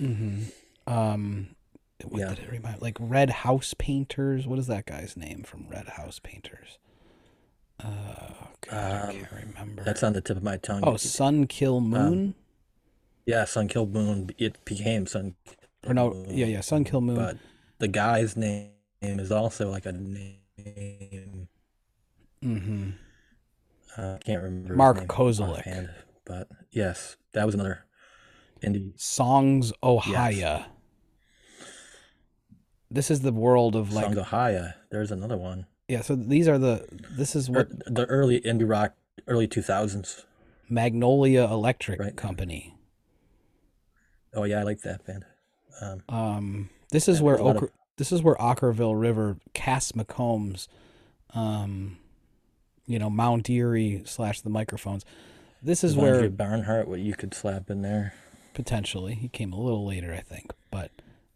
[0.00, 0.52] mhm.
[0.86, 1.56] um,
[2.04, 2.26] what Yeah.
[2.26, 2.82] did it remind?
[2.82, 4.46] Like Red House Painters.
[4.46, 6.78] What is that guy's name from Red House Painters?
[7.82, 7.86] Uh,
[8.68, 9.84] God, I Um, can't remember.
[9.84, 10.82] That's on the tip of my tongue.
[10.84, 12.34] oh, Sun Kil Moon.
[13.26, 14.30] yeah, Sun Kil Moon.
[14.38, 15.36] It became Sun.
[15.86, 17.16] or no, Moon, yeah, yeah, Sun Kil Moon.
[17.16, 17.36] But
[17.78, 21.48] the guy's name is also like a name.
[22.42, 22.90] mm-hmm.
[23.96, 24.74] Uh, I can't remember.
[24.74, 25.88] Mark name
[26.24, 27.84] but yes, that was another
[28.62, 28.92] indie.
[29.00, 30.66] Songs Ohia.
[32.90, 34.74] This is the world of like Sangahaya.
[34.90, 35.66] There's another one.
[35.88, 36.02] Yeah.
[36.02, 38.94] So these are the this is what the early indie rock,
[39.26, 40.24] early 2000s.
[40.68, 42.16] Magnolia Electric Right.
[42.16, 42.74] Company.
[44.34, 45.24] Oh yeah, I like that band.
[45.80, 50.68] Um, Um, this is Yeah, where a of- this is where Okkervil River, Cass McCombs,
[51.34, 51.96] um,
[52.86, 55.04] you know Mount Eerie slash the microphones.
[55.62, 58.14] This is Devendra where Banhart, what you could slap in there.
[58.54, 60.52] potentially he came a little later, I think.
[60.70, 60.90] But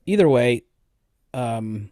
[0.07, 0.63] either way,
[1.33, 1.91] um,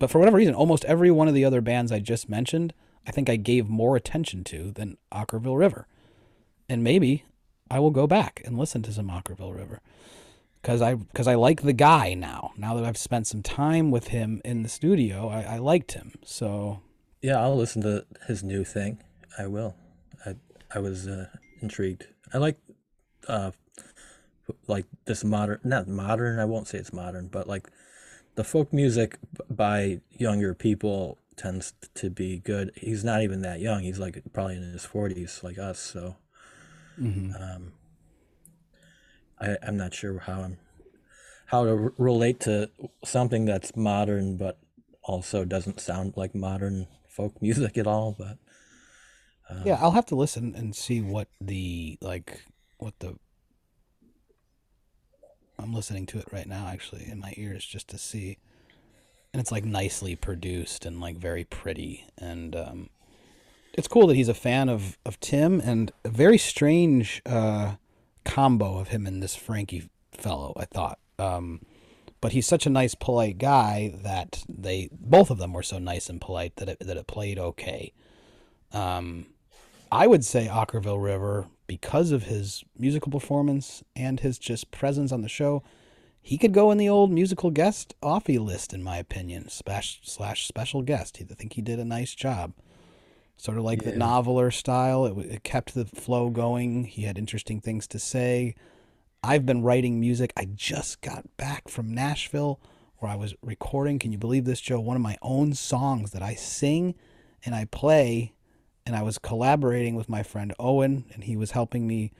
[0.00, 2.72] but for whatever reason, almost every one of the other bands I just mentioned,
[3.06, 5.86] I think I gave more attention to than Okkervil River,
[6.68, 7.24] and maybe
[7.70, 9.80] I will go back and listen to some Okkervil River
[10.62, 12.52] because I because I like the guy now.
[12.56, 16.12] Now that I've spent some time with him in the studio, I, I liked him.
[16.24, 16.80] So
[17.20, 19.02] Yeah, I'll listen to his new thing.
[19.38, 19.76] I will.
[20.24, 20.36] I
[20.74, 21.26] I was uh,
[21.60, 22.06] intrigued.
[22.32, 22.58] I like
[23.28, 23.50] uh
[24.66, 27.68] like this modern not modern, I won't say it's modern, but like
[28.34, 32.70] the folk music by younger people tends to be good.
[32.76, 33.82] He's not even that young.
[33.82, 35.78] He's like probably in his forties, like us.
[35.78, 36.16] So,
[37.00, 37.30] Mm-hmm.
[37.34, 37.72] um,
[39.40, 40.58] I I'm not sure how I'm
[41.46, 42.70] how to r- relate to
[43.04, 44.58] something that's modern, but
[45.04, 48.14] also doesn't sound like modern folk music at all.
[48.18, 48.38] But
[49.48, 52.44] um, Yeah, I'll have to listen and see what the like
[52.78, 53.16] what the
[55.62, 58.38] I'm listening to it right now actually in my ears just to see.
[59.32, 62.90] And it's like nicely produced and like very pretty and um
[63.72, 67.74] it's cool that he's a fan of of Tim and a very strange uh
[68.24, 70.98] combo of him and this Frankie fellow, I thought.
[71.18, 71.60] Um
[72.20, 76.10] but he's such a nice polite guy that they both of them were so nice
[76.10, 77.92] and polite that it that it played okay.
[78.72, 79.26] Um
[79.92, 85.22] I would say Okkervil River because of his musical performance and his just presence on
[85.22, 85.62] the show.
[86.20, 90.48] He could go in the old musical guest offie list, in my opinion, slash slash
[90.48, 91.18] special guest.
[91.20, 92.54] I think he did a nice job.
[93.36, 93.98] Sort of like the Yeah.
[93.98, 95.06] noveler style.
[95.06, 96.86] It, it kept the flow going.
[96.86, 98.56] He had interesting things to say.
[99.22, 100.32] I've been writing music.
[100.36, 102.58] I just got back from Nashville
[102.98, 104.00] where I was recording.
[104.00, 104.80] Can you believe this, Joe?
[104.80, 106.96] One of my own songs that I sing
[107.44, 108.32] and I play
[108.90, 112.10] and I was collaborating with my friend Owen, and he was helping me.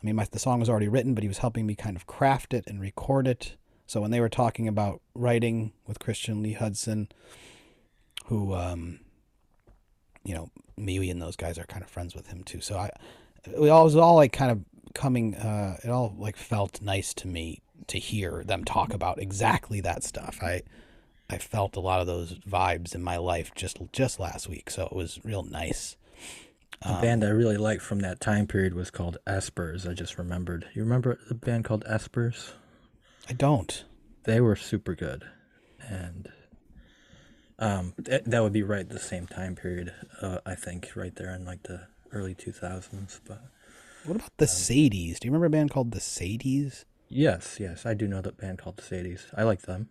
[0.00, 2.06] I mean, my, the song was already written, but he was helping me kind of
[2.06, 3.56] craft it and record it.
[3.88, 7.10] So when they were talking about writing with Christian Lee Hutson,
[8.26, 9.00] who, um,
[10.22, 12.60] you know, me and those guys are kind of friends with him too.
[12.60, 12.90] So I,
[13.44, 14.60] it all was all like kind of
[14.94, 15.34] coming.
[15.34, 20.04] Uh, it all like felt nice to me to hear them talk about exactly that
[20.04, 20.38] stuff.
[20.40, 20.62] I,
[21.28, 24.84] I felt a lot of those vibes in my life just just last week, so
[24.86, 25.96] it was real nice.
[26.82, 29.88] a band I really liked from that time period was called Espers.
[29.88, 30.68] I just remembered.
[30.74, 32.52] You remember the band called Espers?
[33.28, 33.84] I don't.
[34.24, 35.24] They were super good,
[35.80, 36.28] and
[37.58, 39.92] um, th- that would be right the same time period.
[40.20, 43.20] Uh, I think right there in like the early two thousands.
[43.26, 43.40] But
[44.04, 45.18] What about the Sadies?
[45.18, 46.84] Do you remember a band called the Sadies?
[47.08, 49.26] yes, yes, I do know that band called the Sadies.
[49.36, 49.88] I like them.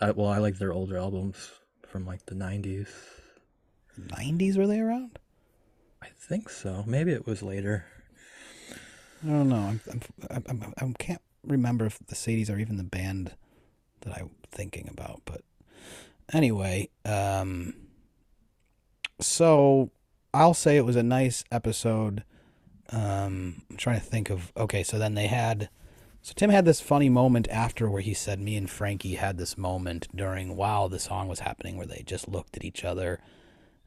[0.00, 1.50] I, well, I like their older albums
[1.86, 2.88] from like the nineties.
[3.96, 5.18] Nineties were they around?
[6.02, 6.84] I think so.
[6.86, 7.86] Maybe it was later.
[9.24, 9.56] I don't know.
[9.56, 9.80] I'm,
[10.30, 13.34] I'm, I'm, I'm, I can't remember if the Sadies are even the band
[14.02, 15.22] that I'm thinking about.
[15.24, 15.40] But
[16.32, 17.74] anyway, um,
[19.20, 19.90] so
[20.34, 22.22] I'll say it was a nice episode.
[22.90, 24.52] Um, I'm trying to think of.
[24.56, 25.70] Okay, so then they had.
[26.26, 29.56] So Tim had this funny moment after where he said, "Me and Frankie had this
[29.56, 33.20] moment during while the song was happening where they just looked at each other,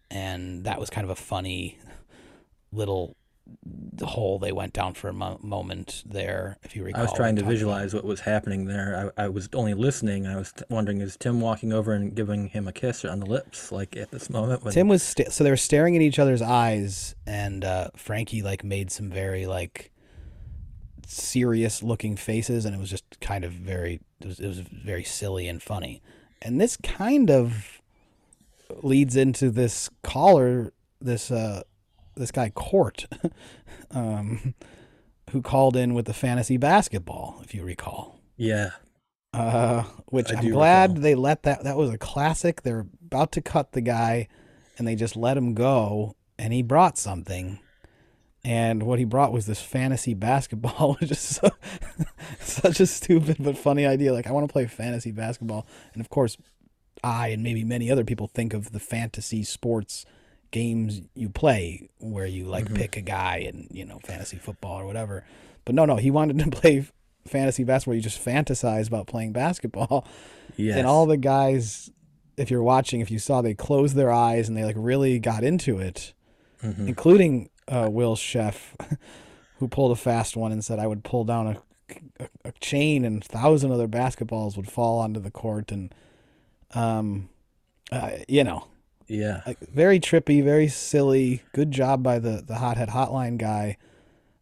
[0.10, 1.80] and that was kind of a funny
[2.72, 3.18] little
[4.02, 6.58] hole they went down for a mo- moment there.
[6.64, 9.12] If you recall, I was trying to visualize what was happening there.
[9.18, 10.26] I, I was only listening.
[10.26, 13.26] I was t- wondering, is Tim walking over and giving him a kiss on the
[13.26, 14.64] lips, like at this moment?
[14.64, 18.42] When, Tim was sta so they were staring at each other's eyes, and uh, Frankie
[18.42, 19.92] like made some very like
[21.10, 25.04] serious looking faces, and it was just kind of very it was, it was very
[25.04, 26.02] silly and funny.
[26.42, 27.82] And this kind of
[28.84, 31.64] leads into this caller, this uh,
[32.16, 33.06] this guy Court,
[33.92, 34.54] um,
[35.32, 38.20] who called in with the fantasy basketball, if you recall.
[38.38, 38.72] yeah,
[39.34, 41.02] Uh, which I I'm glad recall.
[41.04, 41.64] they let that.
[41.64, 42.62] That was a classic.
[42.62, 44.28] They're about to cut the guy,
[44.78, 46.16] and they just let him go.
[46.38, 47.60] And he brought something,
[48.44, 51.50] and what he brought was this fantasy basketball, which is so,
[52.40, 54.14] such a stupid but funny idea.
[54.14, 56.38] Like I want to play fantasy basketball, and of course,
[57.04, 60.06] I and maybe many other people think of the fantasy sports
[60.52, 64.86] games you play where you like pick a guy and you know fantasy football or
[64.86, 65.24] whatever.
[65.66, 66.88] But no, no, he wanted to play
[67.28, 67.96] fantasy basketball.
[67.96, 70.08] You just fantasize about playing basketball,
[70.58, 70.78] yes.
[70.78, 71.92] and all the guys,
[72.38, 75.44] if you're watching, if you saw, they closed their eyes and they like really got
[75.44, 76.14] into it,
[76.64, 76.88] Mhm.
[76.88, 78.74] including uh, Will Sheff,
[79.58, 83.06] who pulled a fast one and said, "I would pull down a, a, a chain
[83.06, 85.94] and a thousand other basketballs would fall onto the court." And
[86.74, 87.30] um,
[87.92, 88.68] uh, you know,
[89.08, 91.44] yeah, like very trippy, very silly.
[91.54, 93.78] Good job by the the hothead hotline guy.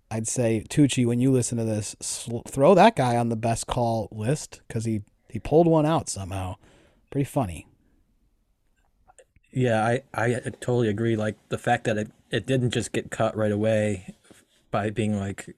[0.09, 3.67] I'd say Tucci, when you listen to this, sl- throw that guy on the best
[3.67, 6.55] call list because he he pulled one out somehow.
[7.11, 7.67] Pretty funny.
[9.51, 9.85] yeah.
[9.85, 11.15] I, I totally agree.
[11.15, 14.15] Like the fact that it, it didn't just get cut right away
[14.71, 15.55] by being like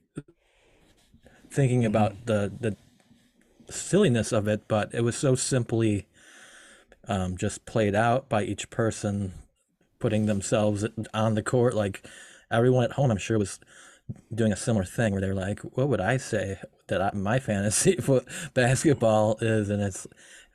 [1.50, 2.76] thinking about the the
[3.72, 6.08] silliness of it, but it was so simply
[7.08, 9.34] um, just played out by each person
[10.00, 11.74] putting themselves on the court.
[11.74, 12.06] Like
[12.52, 13.60] everyone at home, I'm sure was
[14.34, 17.96] doing a similar thing where they're like, "What would I say that I, my fantasy
[18.02, 20.08] foot basketball is?" And it's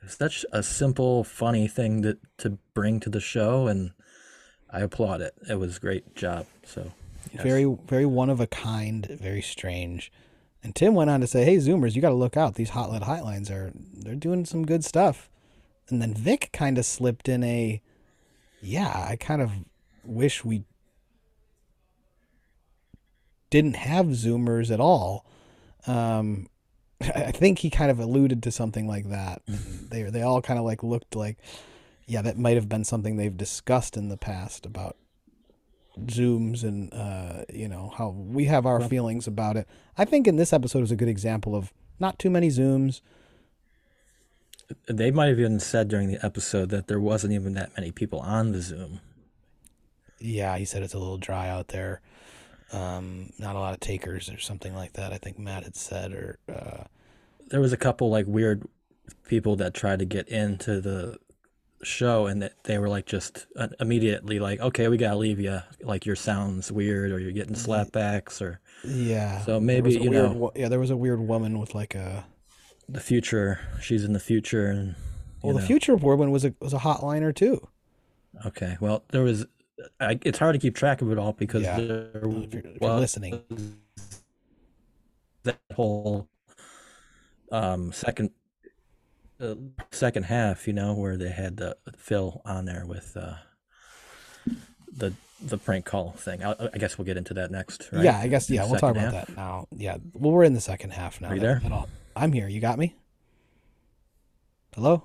[0.07, 3.91] such a simple, funny thing to to bring to the show, and
[4.75, 5.33] I applaud it.
[5.49, 6.45] It was a great job.
[6.65, 6.91] So
[7.33, 7.41] yes.
[7.41, 10.11] very very one of a kind, very strange.
[10.61, 12.55] And Tim went on to say, "Hey Zoomers, you got to look out.
[12.55, 15.29] These hot lead hotlines are they're doing some good stuff."
[15.87, 17.81] And then Vic kind of slipped in a,
[18.61, 19.51] "Yeah, I kind of
[20.03, 20.63] wish we
[23.49, 25.25] didn't have Zoomers at all."
[25.87, 26.47] Um,
[27.01, 29.41] I think he kind of alluded to something like that.
[29.47, 31.37] they they all kind of like looked like,
[32.07, 34.95] yeah, that might have been something they've discussed in the past about
[36.01, 39.67] zooms and uh, you know how we have our feelings about it.
[39.97, 43.01] I think in this episode is a good example of not too many zooms.
[44.87, 48.19] They might have even said during the episode that there wasn't even that many people
[48.19, 48.99] on the Zoom.
[50.19, 52.01] Yeah, he said it's a little dry out there.
[52.73, 55.13] Um, not a lot of takers or something like that.
[55.13, 56.85] I think Matt had said, or uh,
[57.47, 58.67] there was a couple like weird
[59.27, 61.19] people that tried to get into the
[61.85, 65.61] show and that they were like just uh, immediately like okay we gotta leave you
[65.81, 67.71] like your sounds weird or you're getting mm-hmm.
[67.71, 71.73] slapbacks or yeah so maybe you weird, know yeah there was a weird woman with
[71.75, 72.25] like a
[72.89, 74.95] the future she's in the future and
[75.41, 75.59] well know.
[75.59, 77.67] the future woman was a was a hotliner too
[78.45, 79.45] okay well there was
[79.99, 81.79] I, it's hard to keep track of it all because yeah.
[81.79, 83.41] there if you're, if you're listening
[85.43, 86.27] that whole
[87.51, 88.31] um second
[89.37, 89.57] the
[89.91, 93.35] second half, you know, where they had the Phil on there with uh,
[94.95, 96.43] the the prank call thing.
[96.43, 97.89] I, I, guess we'll get into that next.
[97.91, 98.05] Right?
[98.05, 98.49] Yeah, I guess.
[98.49, 99.27] Yeah, we'll talk about half.
[99.27, 99.67] that now.
[99.71, 101.29] Yeah, well, we're in the second half now.
[101.29, 101.61] Are you there?
[102.15, 102.47] I'm here.
[102.47, 102.95] You got me.
[104.73, 105.03] Hello.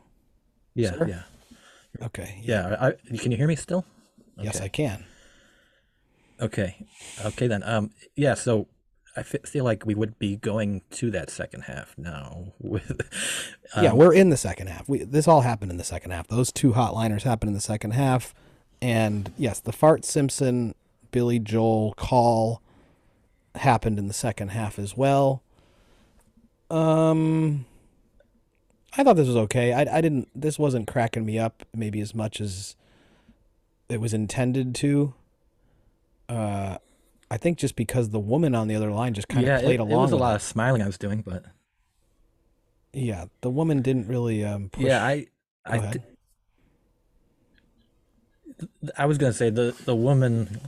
[0.74, 0.90] Yeah.
[0.90, 1.08] Sir?
[1.08, 2.06] Yeah.
[2.06, 2.40] Okay.
[2.42, 2.76] Yeah.
[2.80, 3.84] I, can you hear me still?
[4.38, 4.46] Okay.
[4.46, 5.04] Yes, I can.
[6.40, 6.86] Okay.
[7.24, 7.62] Okay then.
[7.64, 7.90] Um.
[8.16, 8.34] Yeah.
[8.34, 8.68] So
[9.16, 12.52] I feel like we would be going to that second half now.
[12.60, 12.90] With
[13.74, 14.88] um, yeah, we're in the second half.
[14.88, 16.28] We this all happened in the second half.
[16.28, 18.34] Those two hotliners happened in the second half,
[18.80, 20.74] and yes, the Fart Simpson
[21.10, 22.62] Billy Joel call
[23.56, 25.42] happened in the second half as well.
[26.70, 27.66] Um,
[28.96, 29.72] I thought this was okay.
[29.72, 30.28] I I didn't.
[30.34, 32.76] This wasn't cracking me up maybe as much as
[33.88, 35.14] it was intended to.
[36.28, 36.78] Uh,
[37.30, 39.74] I think just because the woman on the other line just kind yeah, of played
[39.74, 39.92] it, along.
[39.92, 41.44] It was a lot of smiling I was doing, but
[42.92, 44.84] yeah, the woman didn't really um push.
[44.84, 45.26] Yeah, I
[45.64, 45.94] I
[48.98, 50.60] I was gonna say the the woman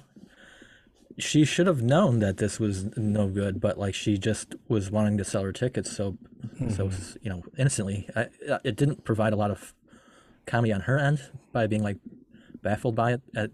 [1.18, 5.18] she should have known that this was no good, but like she just was wanting
[5.18, 6.70] to sell her tickets, so mm-hmm.
[6.70, 8.08] so you know instantly.
[8.14, 8.28] I,
[8.64, 9.74] it didn't provide a lot of
[10.46, 11.20] comedy on her end
[11.52, 11.98] by being like
[12.62, 13.22] baffled by it.
[13.34, 13.50] At,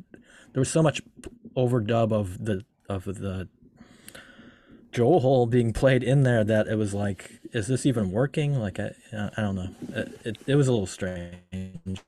[0.53, 1.03] there was so much
[1.57, 3.49] overdub of the of the
[4.93, 8.59] Joel hole being played in there that it was like, is this even working?
[8.59, 9.69] Like, I, I don't know.
[9.95, 12.01] It, it, it was a little strange.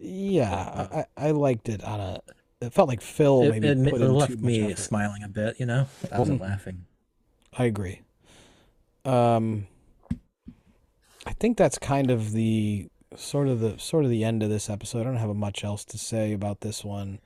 [0.00, 2.20] Yeah, I, I liked it on a.
[2.60, 4.78] It felt like Phil it, maybe it, put it left me effort.
[4.78, 5.60] smiling a bit.
[5.60, 6.50] You know, I wasn't mm-hmm.
[6.50, 6.86] laughing.
[7.52, 8.00] I agree.
[9.04, 9.66] Um,
[11.26, 14.68] I think that's kind of the sort of the sort of the end of this
[14.68, 15.00] episode.
[15.00, 17.20] I don't have much else to say about this one.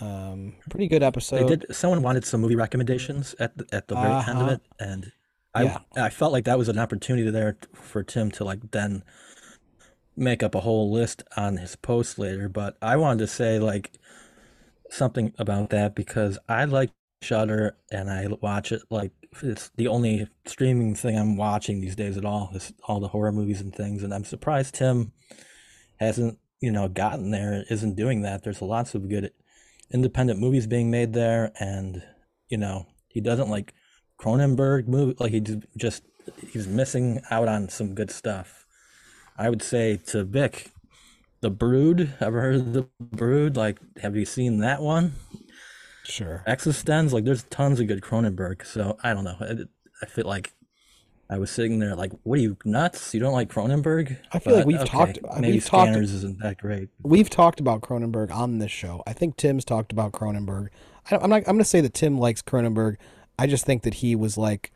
[0.00, 1.48] Um, pretty good episode.
[1.48, 1.74] They did.
[1.74, 4.30] Someone wanted some movie recommendations at the, at the very uh-huh.
[4.30, 4.54] end of uh-huh.
[4.54, 5.12] it, and
[5.54, 5.78] I yeah.
[5.96, 9.02] I felt like that was an opportunity there for Tim to like then
[10.16, 12.48] make up a whole list on his post later.
[12.48, 13.92] But I wanted to say like
[14.90, 16.90] something about that because I like
[17.22, 22.16] Shudder and I watch it like it's the only streaming thing I'm watching these days
[22.16, 22.50] at all.
[22.54, 25.12] Is all the horror movies and things, and I'm surprised Tim
[25.98, 27.64] hasn't you know gotten there.
[27.68, 28.44] Isn't doing that.
[28.44, 29.32] There's lots of good
[29.92, 32.02] independent movies being made there, and
[32.48, 33.74] you know he doesn't like
[34.18, 35.16] Cronenberg movie.
[35.18, 35.40] Like he
[35.76, 36.02] just
[36.52, 38.66] he's missing out on some good stuff.
[39.36, 40.70] I would say to Vic,
[41.40, 42.14] The Brood.
[42.20, 43.56] Ever heard of The Brood?
[43.56, 45.14] Like, have you seen that one?
[46.04, 46.42] Sure.
[46.46, 47.12] eXistenZ.
[47.12, 48.66] Like, there's tons of good Cronenberg.
[48.66, 49.36] So I don't know.
[49.40, 49.56] I,
[50.02, 50.52] I feel like
[51.30, 53.14] I was sitting there like, "What are you nuts?
[53.14, 55.18] You don't like Cronenberg?" I feel but, like we've okay, talked.
[55.26, 56.88] Uh, maybe we've Scanners talked, isn't that great.
[57.02, 59.02] We've talked about Cronenberg on this show.
[59.06, 60.68] I think Tim's talked about Cronenberg.
[61.10, 61.36] I, am not.
[61.36, 62.96] I'm going to say that Tim likes Cronenberg.
[63.38, 64.72] I just think that he was like,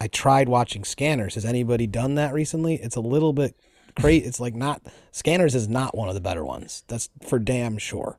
[0.00, 1.34] I tried watching Scanners.
[1.34, 2.76] Has anybody done that recently?
[2.76, 3.56] It's a little bit
[3.98, 4.24] crazy.
[4.24, 6.84] it's like not Scanners is not one of the better ones.
[6.86, 8.18] That's for damn sure.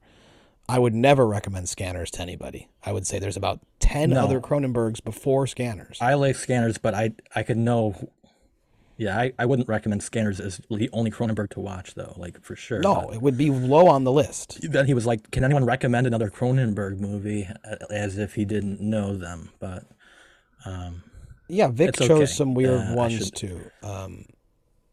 [0.70, 2.70] I would never recommend scanners to anybody.
[2.86, 4.24] I would say there's about 10 no.
[4.24, 5.98] other Cronenbergs before scanners.
[6.00, 8.12] I like scanners, but I I could know.
[8.98, 12.56] Yeah, I, I wouldn't recommend scanners as the only Cronenberg to watch, though, like for
[12.56, 12.80] sure.
[12.80, 14.60] No, but it would be low on the list.
[14.62, 17.50] Then he was like, Can anyone recommend another Cronenberg movie
[17.90, 19.50] as if he didn't know them?
[19.60, 19.86] But.
[20.66, 21.04] Um,
[21.48, 22.26] yeah, Vic chose okay.
[22.28, 23.72] some weird uh, ones too.
[23.82, 24.26] Um,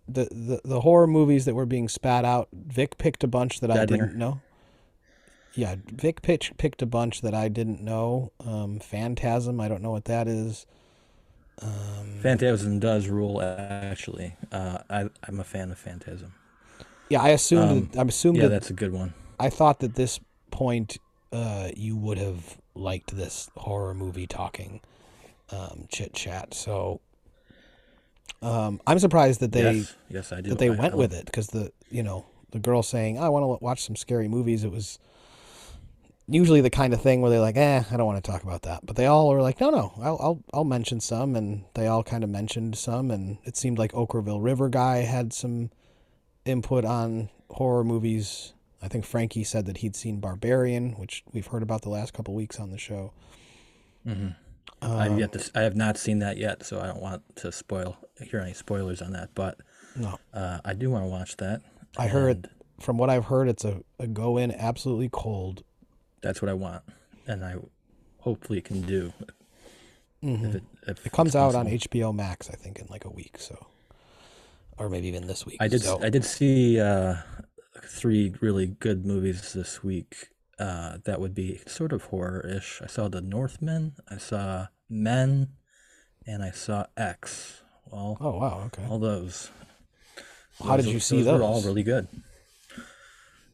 [0.08, 2.48] the, the the horror movies that were being spat out.
[2.52, 4.40] Vic picked a bunch that I didn't know.
[5.56, 8.30] Yeah, Vic pitch, picked a bunch that I didn't know.
[8.44, 10.66] Um, Phantasm, I don't know what that is.
[11.62, 14.34] Um, Phantasm does rule, actually.
[14.52, 16.34] Uh, I, I'm a fan of Phantasm.
[17.08, 17.70] yeah, I assumed.
[17.70, 19.14] Um, that, I assumed Yeah, that that's a good one.
[19.40, 20.98] I thought that this point
[21.32, 24.80] uh, you would have liked this horror movie talking
[25.50, 26.52] um, chit chat.
[26.52, 27.00] So
[28.42, 30.50] um, I'm surprised that they yes, yes, I do.
[30.50, 33.28] that they I- went I with it because the you know the girl saying I
[33.30, 34.62] want to watch some scary movies.
[34.64, 34.98] It was
[36.28, 38.62] usually the kind of thing where they're like, eh, I don't want to talk about
[38.62, 38.84] that.
[38.84, 42.02] But they all were like, no, no, I'll I'll, I'll mention some, and they all
[42.02, 45.70] kind of mentioned some, and it seemed like Okkervil River guy had some
[46.44, 48.52] input on horror movies.
[48.82, 52.34] I think Frankie said that he'd seen Barbarian, which we've heard about the last couple
[52.34, 53.12] weeks on the show.
[54.06, 54.36] Mhm.
[54.82, 57.50] Um, I've yet to, I have not seen that yet, so I don't want to
[57.50, 59.30] spoil hear any spoilers on that.
[59.34, 59.58] But
[59.94, 61.62] no, uh, I do want to watch that.
[61.96, 62.48] I heard and
[62.78, 65.64] from what I've heard, it's a, a go in absolutely cold.
[66.26, 66.82] That's what I want,
[67.28, 67.54] and I
[68.18, 69.12] hopefully can do.
[70.24, 70.48] Mhm.
[70.48, 71.66] If it, if It comes out on.
[71.68, 73.66] HBO Max, I think, in like a week, so
[74.76, 75.58] or maybe even this week.
[75.60, 75.82] I did.
[75.82, 77.16] So, I did see uh,
[77.84, 80.30] three really good movies this week.
[80.58, 82.80] Uh, that would be sort of horror-ish.
[82.82, 83.94] I saw The Northman.
[84.10, 85.48] I saw Men,
[86.26, 87.62] and I saw X.
[87.84, 88.84] Well, oh wow, okay.
[88.88, 89.50] all those.
[90.64, 92.08] How did you see Were all really good.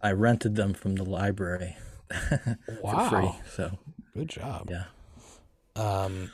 [0.01, 1.77] I rented them from the library
[2.83, 3.21] for free.
[3.23, 3.79] Wow, So
[4.15, 4.71] good job.
[4.71, 4.85] yeah,
[5.77, 6.31] Um,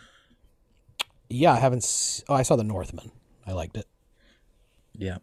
[1.28, 1.84] yeah, I haven't.
[1.84, 3.10] S- oh, I saw The Northman.
[3.46, 3.86] I liked it.
[4.94, 5.18] yeah.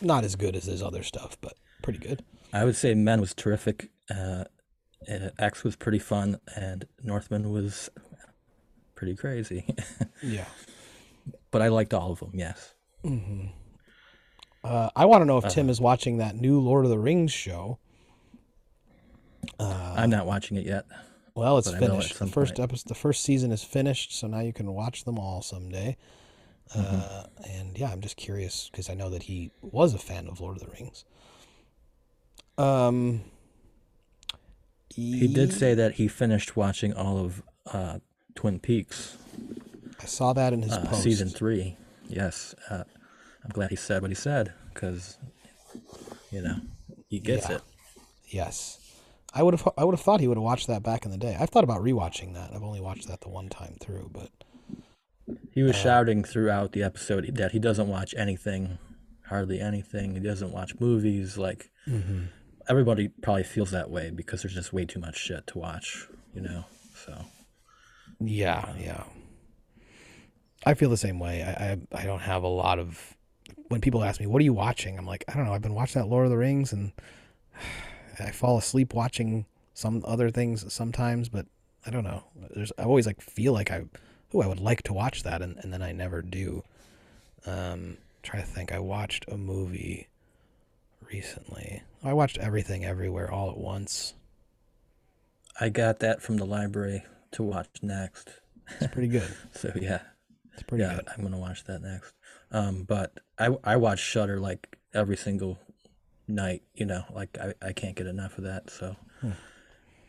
[0.00, 2.24] Not as good as his other stuff, but pretty good.
[2.52, 3.90] I would say Men was terrific.
[4.10, 4.44] Uh,
[5.08, 7.90] uh, X was pretty fun, and Northman was
[8.94, 9.66] pretty crazy.
[10.22, 10.46] Yeah.
[11.50, 12.30] but I liked all of them.
[12.34, 12.74] Yes.
[13.02, 13.46] hmm
[14.64, 15.54] Uh, I want to know if Uh-huh.
[15.54, 17.78] Tim is watching that new Lord of the Rings show.
[19.60, 20.86] Uh, I'm not watching it yet.
[21.34, 22.18] well, it's but I will at finished.
[22.18, 25.42] The first episode, the first season is finished, so now you can watch them all
[25.42, 25.96] someday.
[26.74, 26.96] Mm-hmm.
[26.96, 30.40] Uh, and yeah, I'm just curious because I know that he was a fan of
[30.40, 31.04] Lord of the Rings.
[32.58, 33.22] Um,
[34.94, 37.98] He did say that he finished watching all of uh,
[38.34, 39.16] Twin Peaks
[40.00, 41.02] I saw that in his uh, post.
[41.02, 41.76] season three.
[42.08, 42.84] Yes, uh,
[43.44, 45.18] I'm glad he said what he said because
[46.30, 46.56] you know
[47.08, 47.56] he gets Yeah.
[47.56, 47.62] it.
[48.28, 48.78] Yes,
[49.32, 49.68] I would have.
[49.78, 51.36] I would have thought he would have watched that back in the day.
[51.38, 52.50] I've thought about rewatching that.
[52.52, 54.30] I've only watched that the one time through, but
[55.52, 58.78] He Uh, was shouting throughout the episode that he doesn't watch anything,
[59.26, 60.14] hardly anything.
[60.14, 61.38] He doesn't watch movies.
[61.38, 61.70] Like
[62.68, 66.08] everybody probably feels that way because there's just way too much shit to watch.
[66.34, 66.64] You know,
[66.94, 67.24] so
[68.20, 69.04] yeah, yeah.
[70.66, 71.42] I feel the same way.
[71.42, 73.16] I, I I don't have a lot of.
[73.68, 75.52] When people ask me, "What are you watching?" I'm like, I don't know.
[75.54, 76.92] I've been watching that Lord of the Rings, and
[78.18, 81.28] I fall asleep watching some other things sometimes.
[81.28, 81.46] But
[81.86, 82.24] I don't know.
[82.54, 83.84] There's I always like feel like I,
[84.34, 86.62] oh, I would like to watch that, and, and then I never do.
[87.46, 88.72] Um, try to think.
[88.72, 90.08] I watched a movie
[91.10, 91.82] recently.
[92.02, 94.14] I watched everything everywhere all at once.
[95.58, 98.40] I got that from the library to watch next.
[98.80, 99.28] It's pretty good.
[99.52, 100.00] So yeah,
[100.54, 101.08] It's pretty yeah, good.
[101.16, 102.12] I'm gonna watch that next.
[102.50, 105.58] Um, but I I watch Shudder like every single
[106.30, 106.62] night.
[106.74, 108.70] You know, like I, I can't get enough of that.
[108.70, 109.30] So Hmm.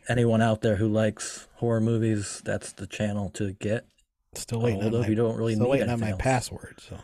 [0.08, 3.86] anyone out there who likes horror movies, that's the channel to get.
[4.34, 6.20] Still waiting Although you don't really still need waiting on my else.
[6.22, 6.80] password.
[6.80, 6.98] So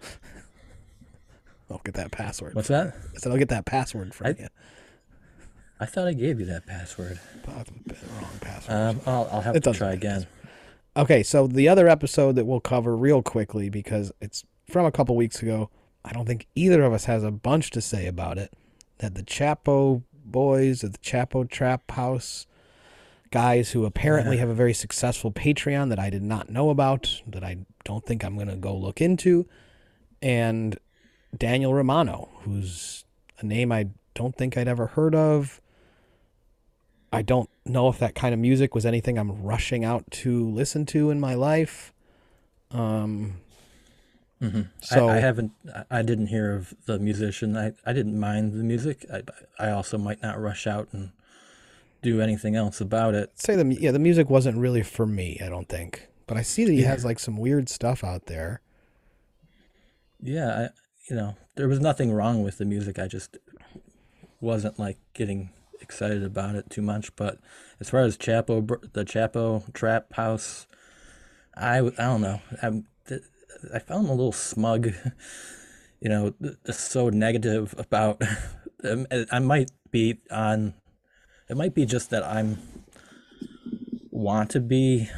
[1.70, 2.54] I'll get that password.
[2.54, 2.94] What's that?
[3.14, 4.48] I said I'll get that password from I- you.
[5.80, 7.18] I thought I gave you that password.
[7.48, 7.64] Wrong
[8.40, 8.76] password.
[8.76, 10.28] Um, I'll, I'll have It to try again.
[10.96, 15.16] okay, so the other episode that we'll cover real quickly because it's from a couple
[15.16, 15.70] weeks ago.
[16.04, 18.52] I don't think either of us has a bunch to say about it.
[18.98, 22.46] That the Chapo boys at the Chapo Trap House
[23.30, 27.42] guys who apparently have a very successful Patreon that I did not know about, that
[27.42, 29.48] I don't think I'm going to go look into,
[30.20, 30.78] and
[31.36, 33.04] Daniel Romano, who's
[33.40, 35.60] a name I don't think I'd ever heard of.
[37.12, 40.86] I don't know if that kind of music was anything I'm rushing out to listen
[40.86, 41.92] to in my life.
[42.70, 43.40] Um,
[44.50, 45.52] hmm So- I, I haven't.
[45.90, 47.56] I- didn't hear of the musician.
[47.56, 49.06] I, I didn't mind the music.
[49.12, 49.22] I
[49.58, 51.12] I also might not rush out and
[52.02, 53.30] do anything else about it.
[53.38, 55.38] say the yeah the music wasn't really for me.
[55.44, 56.88] I don't think, but I see that he Yeah.
[56.88, 58.60] has like some weird stuff out there.
[60.20, 60.68] Yeah, I,
[61.08, 62.98] you know, there was nothing wrong with the music.
[62.98, 63.36] I just
[64.40, 67.14] wasn't like getting excited about it too much.
[67.16, 67.38] But
[67.80, 70.66] as far as Chapo, the Chapo Trap House,
[71.56, 72.40] I I don't know.
[72.62, 72.86] I'm,
[73.72, 74.92] I found him a little smug.
[76.00, 76.34] you know,
[76.70, 78.22] so negative about.
[79.30, 80.74] I might be on.
[81.48, 82.58] It might be just that I'm
[84.10, 85.08] want to be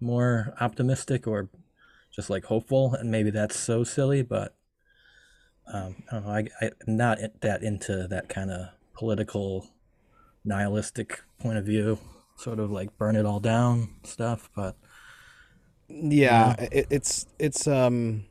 [0.00, 1.48] more optimistic or
[2.14, 4.54] just like hopeful, and maybe that's so silly, but
[5.72, 6.32] um, I don't know.
[6.32, 9.68] I, I'm not that into that kind of political
[10.44, 11.98] nihilistic point of view,
[12.36, 14.50] sort of like burn it all down stuff.
[14.54, 14.76] But
[15.88, 16.68] yeah, yeah.
[16.70, 18.24] It, it's it's um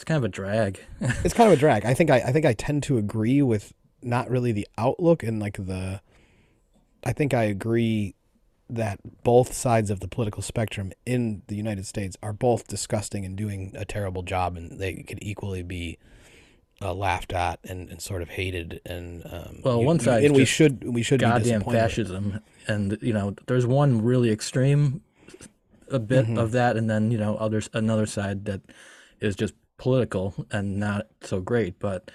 [0.00, 0.80] it's kind of a drag.
[1.00, 1.84] it's kind of a drag.
[1.84, 5.40] I think I, I think I tend to agree with not really the outlook and
[5.40, 6.00] like the.
[7.04, 8.14] I think I agree
[8.68, 13.36] that both sides of the political spectrum in the United States are both disgusting and
[13.36, 15.98] doing a terrible job, and they could equally be
[16.80, 18.80] uh, laughed at and, and sort of hated.
[18.86, 23.34] And um, well, one side and we should we should goddamn fascism, and you know,
[23.46, 25.02] there's one really extreme
[25.90, 26.38] a bit mm-hmm.
[26.38, 28.62] of that, and then you know, others another side that
[29.20, 31.78] is just political and not so great.
[31.78, 32.10] But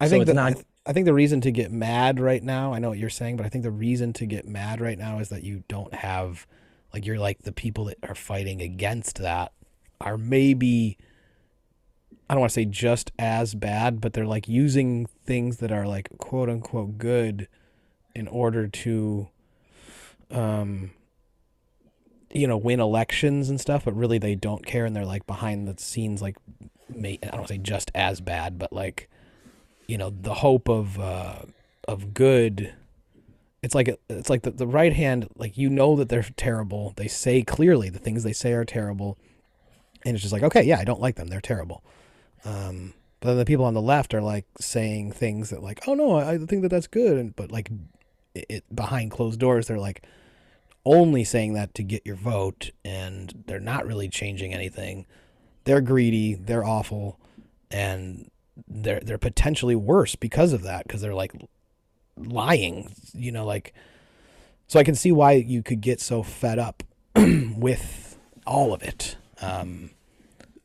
[0.00, 0.54] I so think that not...
[0.86, 3.44] I think the reason to get mad right now, I know what you're saying, but
[3.44, 6.46] I think the reason to get mad right now is that you don't have
[6.94, 9.52] like you're like the people that are fighting against that
[10.00, 10.96] are maybe
[12.30, 15.86] I don't want to say just as bad, but they're like using things that are
[15.86, 17.48] like quote unquote good
[18.14, 19.28] in order to
[20.30, 20.90] um
[22.38, 25.66] you know win elections and stuff but really they don't care and they're like behind
[25.66, 26.36] the scenes like
[26.90, 29.08] I don't say just as bad, but like,
[29.86, 31.42] you know, the hope of uh,
[31.86, 32.74] of good.
[33.62, 36.94] It's like it's like the, the right hand, like you know that they're terrible.
[36.96, 39.18] They say clearly the things they say are terrible,
[40.04, 41.28] and it's just like okay, yeah, I don't like them.
[41.28, 41.82] They're terrible.
[42.44, 45.94] Um, but then the people on the left are like saying things that like, oh
[45.94, 47.70] no, I think that that's good, and but like,
[48.34, 50.04] it, it behind closed doors, they're like
[50.88, 55.06] only saying that to get your vote, and they're not really changing anything
[55.68, 57.20] they're greedy, they're awful,
[57.70, 58.30] and
[58.66, 61.32] they're they're potentially worse because of that because they're like
[62.16, 63.74] lying, you know, like
[64.66, 66.82] so I can see why you could get so fed up
[67.14, 69.16] with all of it.
[69.42, 69.90] Um,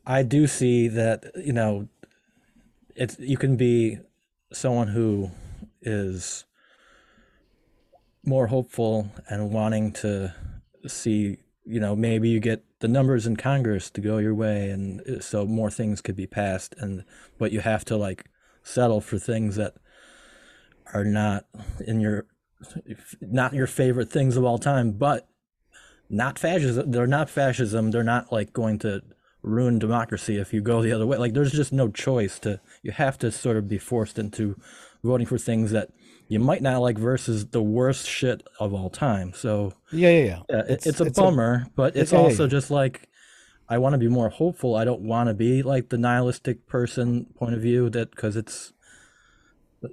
[0.05, 1.89] I do see that you know
[2.95, 3.97] it's you can be
[4.53, 5.32] someone who
[5.82, 6.45] is
[8.26, 10.34] more hopeful and wanting to
[10.88, 14.99] see you know maybe you get the numbers in Congress to go your way, and
[15.07, 16.76] uh, so more things could be passed.
[16.78, 17.05] And
[17.38, 18.26] but you have to like
[18.61, 19.76] settle for things that
[20.93, 21.45] are not
[21.86, 22.26] in your
[23.21, 25.30] not your favorite things of all time, but
[26.09, 26.91] not fascism.
[26.91, 27.91] They're not fascism.
[27.91, 29.01] They're not like going to
[29.41, 31.17] ruin democracy if you go the other way.
[31.17, 32.59] Like there's just no choice to.
[32.82, 34.59] You have to sort of be forced into
[35.03, 35.89] voting for things that
[36.34, 39.34] you might not like versus the worst shit of all time.
[39.36, 40.40] So yeah, yeah, yeah.
[40.50, 43.08] yeah it's, it's, a it's bummer, a, but it's, also just like
[43.70, 44.76] I want to be more hopeful.
[44.76, 48.74] I don't want to be like the nihilistic person point of view that because it's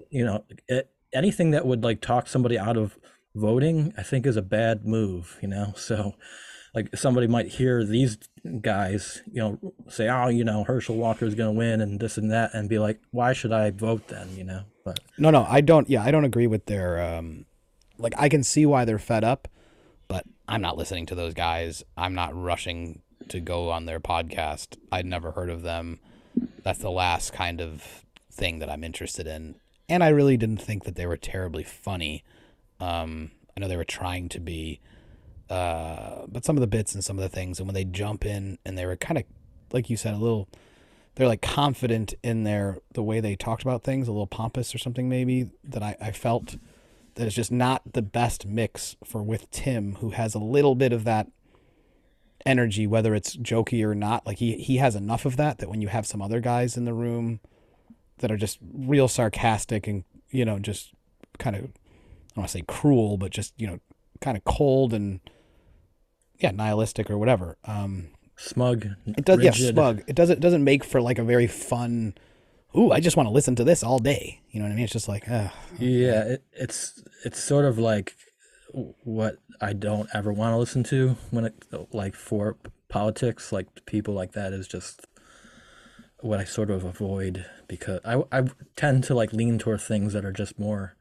[0.08, 2.96] you know it, anything that would like talk somebody out of
[3.34, 5.36] voting, I think is a bad move.
[5.42, 6.14] You know, so
[6.74, 8.18] like somebody might hear these
[8.60, 12.16] guys, you know, say, "Oh, you know, Herschel Walker is going to win," and this
[12.16, 14.62] and that, and be like, "Why should I vote then?" You know.
[14.84, 15.88] But no, no, I don't.
[15.88, 17.00] Yeah, I don't agree with their.
[17.00, 17.46] Um,
[17.98, 19.48] like, I can see why they're fed up,
[20.08, 21.82] but I'm not listening to those guys.
[21.96, 24.76] I'm not rushing to go on their podcast.
[24.90, 26.00] I'd never heard of them.
[26.62, 29.56] That's the last kind of thing that I'm interested in,
[29.88, 32.22] and I really didn't think that they were terribly funny.
[32.78, 34.80] Um, I know they were trying to be
[35.50, 38.24] uh, but some of the bits and some of the things, and when they jump
[38.24, 39.24] in and they were kind of,
[39.72, 40.48] like you said, a little,
[41.16, 44.78] they're like confident in their the way they talked about things, a little pompous or
[44.78, 46.56] something maybe that I, I felt
[47.16, 50.92] that it's just not the best mix for with Tim, who has a little bit
[50.92, 51.26] of that
[52.46, 54.24] energy, whether it's jokey or not.
[54.26, 56.84] Like he he has enough of that that when you have some other guys in
[56.84, 57.40] the room
[58.18, 60.92] that are just real sarcastic and you know just
[61.38, 63.80] kind of I don't want to say cruel, but just you know
[64.20, 65.20] kind of cold and
[66.40, 67.56] yeah, nihilistic or whatever.
[67.64, 68.86] Um, smug.
[69.06, 69.38] It does.
[69.38, 69.60] Rigid.
[69.60, 70.02] Yeah, smug.
[70.06, 72.14] It doesn't doesn't make for like a very fun.
[72.76, 74.40] Ooh, I just want to listen to this all day.
[74.50, 74.84] You know what I mean?
[74.84, 78.14] It's just like, uh, yeah, it, it's it's sort of like
[79.02, 81.54] what I don't ever want to listen to when it
[81.92, 82.56] like for
[82.88, 83.52] politics.
[83.52, 85.06] Like people like that is just
[86.20, 88.44] what I sort of avoid because I I
[88.76, 90.96] tend to like lean toward things that are just more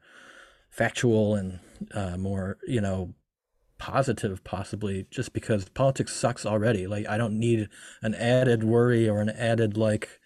[0.70, 1.60] factual and
[1.92, 3.14] uh, more you know
[3.80, 7.68] positive possibly just because politics sucks already like i don't need
[8.02, 10.20] an added worry or an added like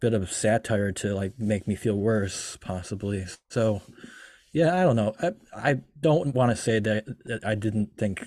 [0.00, 3.82] bit of satire to like make me feel worse possibly so
[4.52, 8.26] yeah i don't know i, I don't want to say that, that i didn't think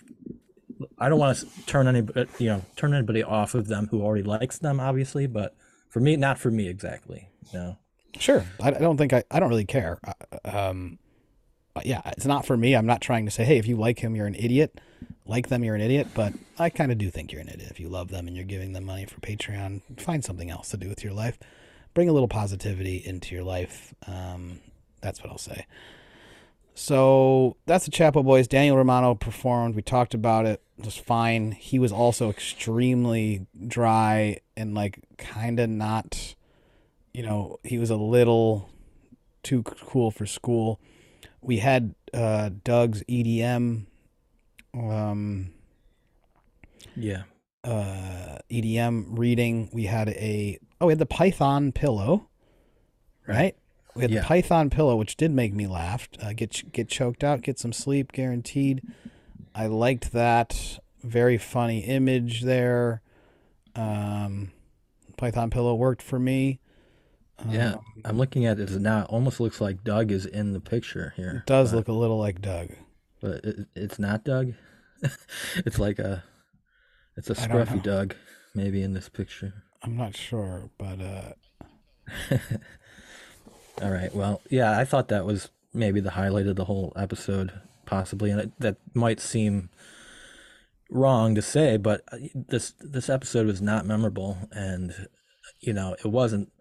[1.00, 4.24] i don't want to turn anybody you know turn anybody off of them who already
[4.24, 5.56] likes them obviously but
[5.90, 7.78] for me not for me exactly No.
[8.20, 8.46] Sure.
[8.62, 10.00] I, I don't think I, I don't really care.
[10.06, 11.00] Uh, Um,
[11.84, 12.76] yeah, it's not for me.
[12.76, 14.80] I'm not trying to say, hey, if you like him, you're an idiot.
[15.26, 16.08] Like them, you're an idiot.
[16.14, 17.72] But I kind of do think you're an idiot.
[17.72, 20.78] If you love them and you're giving them money for Patreon, find something else to
[20.78, 21.38] do with your life.
[21.94, 23.94] Bring a little positivity into your life.
[24.08, 24.60] Um,
[25.02, 25.66] that's what I'll say.
[26.74, 28.48] So that's the Chapo Boys.
[28.48, 29.76] Daniel Romano performed.
[29.76, 30.62] We talked about it.
[30.78, 31.52] Was fine.
[31.52, 36.34] He was also extremely dry and like kind of not,
[37.14, 38.70] you know, he was a little
[39.44, 40.80] too cool for school.
[41.42, 43.86] We had uh, Doug's EDM,
[44.74, 45.54] um,
[46.96, 47.24] Yeah.
[47.64, 49.70] uh, EDM reading.
[49.74, 52.28] We had a oh, we had the Python pillow,
[53.28, 53.56] right?
[53.96, 54.22] We had Yeah.
[54.22, 56.08] the Python pillow, which did make me laugh.
[56.22, 58.82] Uh, get get choked out, get some sleep, guaranteed.
[59.56, 60.80] I liked that.
[61.04, 63.02] Very funny image there.
[63.76, 64.52] Um,
[65.18, 66.60] Python pillow worked for me.
[67.50, 67.74] Yeah.
[67.74, 69.04] Um, I'm looking at it now.
[69.04, 71.44] It almost looks like Doug is in the picture here.
[71.46, 72.70] it does but, look a little like Doug.
[73.22, 74.54] but it, it's not Doug.
[75.58, 76.24] it's like a
[77.18, 77.82] it's a scruffy.
[77.82, 78.16] Doug
[78.54, 79.64] maybe in this picture.
[79.84, 81.34] I'm not sure, but uh,
[83.82, 84.14] All right.
[84.14, 87.52] Well, yeah, I thought that was maybe the highlight of the whole episode,
[87.86, 89.70] possibly, and it, that might seem
[90.90, 95.08] wrong to say, but uh, this this episode was not memorable, and
[95.60, 96.52] you know, it wasn't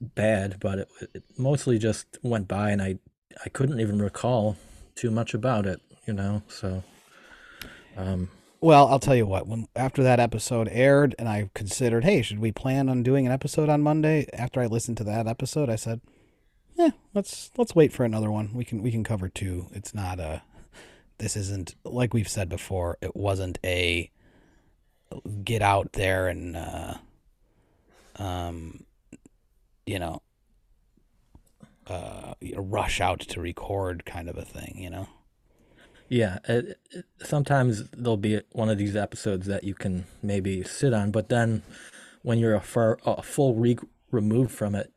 [0.00, 2.98] bad, but it, it mostly just went by, and I
[3.44, 4.56] I couldn't even recall
[4.94, 6.42] too much about it, you know.
[6.48, 6.82] So,
[7.96, 8.30] um,
[8.60, 9.46] Well, I'll tell you what.
[9.46, 13.32] When after that episode aired, and I considered, hey, should we plan on doing an
[13.32, 14.26] episode on Monday?
[14.32, 16.00] After I listened to that episode, I said,
[16.76, 18.50] yeah, let's let's wait for another one.
[18.54, 19.66] We can we can cover two.
[19.72, 20.42] It's not a.
[21.18, 22.96] This isn't like we've said before.
[23.00, 24.10] It wasn't a
[25.42, 26.94] get out there and uh,
[28.16, 28.84] um,
[29.88, 30.22] you know,
[31.86, 34.74] uh, rush out to record kind of a thing.
[34.76, 35.08] You know.
[36.08, 40.94] Yeah, it, it, sometimes there'll be one of these episodes that you can maybe sit
[40.94, 41.62] on, but then
[42.22, 43.80] when you're a, far, a full week
[44.10, 44.90] removed from it,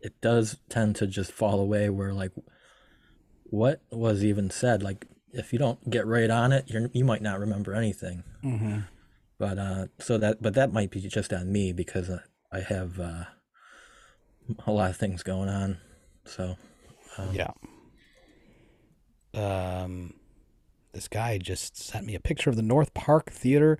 [0.00, 1.88] it does tend to just fall away.
[1.88, 2.32] Where like,
[3.44, 4.82] what was even said?
[4.82, 8.22] Like, if you don't get right on it, you're you might not remember anything.
[8.44, 8.80] Mm-hmm.
[9.38, 12.20] But uh, so that but that might be just on me because uh,
[12.52, 13.24] I have uh,
[14.66, 15.78] a lot of things going on.
[16.24, 16.56] So
[17.18, 17.50] um, Yeah.
[19.34, 20.14] Um,
[20.92, 23.78] this guy just sent me a picture of the North Park Theater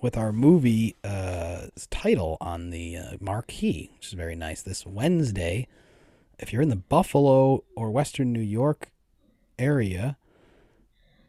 [0.00, 4.60] with our movie uh, title on the uh, marquee, which is very nice.
[4.60, 5.68] This Wednesday,
[6.38, 8.90] if you're in the Buffalo or Western New York
[9.58, 10.18] area,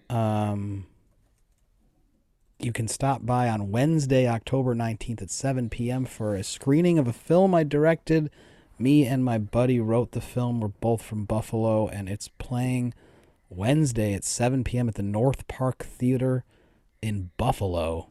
[0.10, 0.88] um,
[2.60, 6.06] you can stop by on Wednesday, October 19th at 7 p.m.
[6.06, 8.30] for a screening of a film I directed.
[8.80, 10.60] Me and my buddy wrote the film.
[10.60, 12.94] We're both from Buffalo, and it's playing
[13.50, 14.90] Wednesday at 7 p.m.
[14.90, 16.44] at the North Park Theater
[17.02, 18.08] in Buffalo.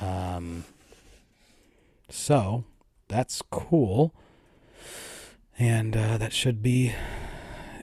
[0.00, 0.64] Um,
[2.08, 2.64] so
[3.08, 4.12] that's cool,
[5.58, 6.92] and uh, that should be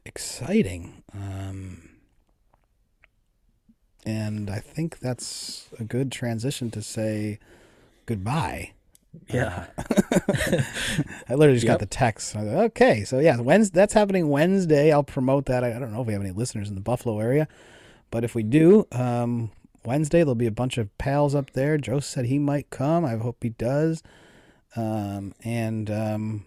[0.06, 1.04] exciting.
[1.14, 1.90] Um,
[4.06, 7.40] and I think that's a good transition to say
[8.06, 8.72] goodbye.
[9.28, 9.66] Yeah,
[11.28, 12.36] I literally just got the text.
[12.36, 14.92] I was like, okay, so yeah, Wednesday, that's happening Wednesday.
[14.92, 15.64] I'll promote that.
[15.64, 17.48] I, I don't know if we have any listeners in the Buffalo area,
[18.10, 19.52] but if we do, um,
[19.84, 21.78] Wednesday there'll be a bunch of pals up there.
[21.78, 23.04] Joe said he might come.
[23.04, 24.02] I hope he does.
[24.76, 26.46] Um, and um,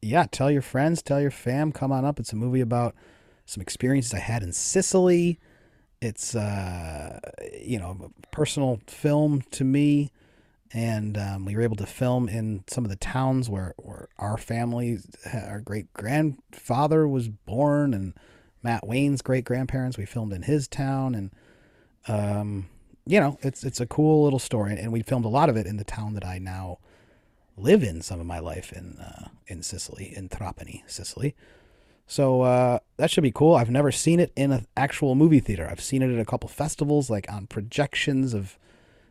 [0.00, 2.18] yeah, tell your friends, tell your fam, come on up.
[2.18, 2.94] It's a movie about
[3.44, 5.38] some experiences I had in Sicily.
[6.00, 7.20] It's uh,
[7.60, 10.10] you know, a personal film to me
[10.72, 14.36] and um, we were able to film in some of the towns where, where our
[14.36, 14.98] family,
[15.32, 18.14] our great grandfather was born, and
[18.62, 19.98] Matt Wayne's great grandparents.
[19.98, 21.30] We filmed in his town, and
[22.06, 22.68] um,
[23.06, 25.66] you know, it's it's a cool little story, and we filmed a lot of it
[25.66, 26.78] in the town that I now
[27.56, 28.00] live in.
[28.02, 31.34] Some of my life in uh, in Sicily, in Trapani, Sicily.
[32.06, 33.54] So uh, that should be cool.
[33.54, 35.68] I've never seen it in an actual movie theater.
[35.70, 38.58] I've seen it at a couple festivals, like on projections of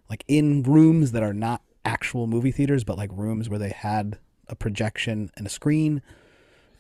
[0.10, 4.18] like in rooms that are not actual movie theaters, but like rooms where they had
[4.48, 6.02] a projection and a screen.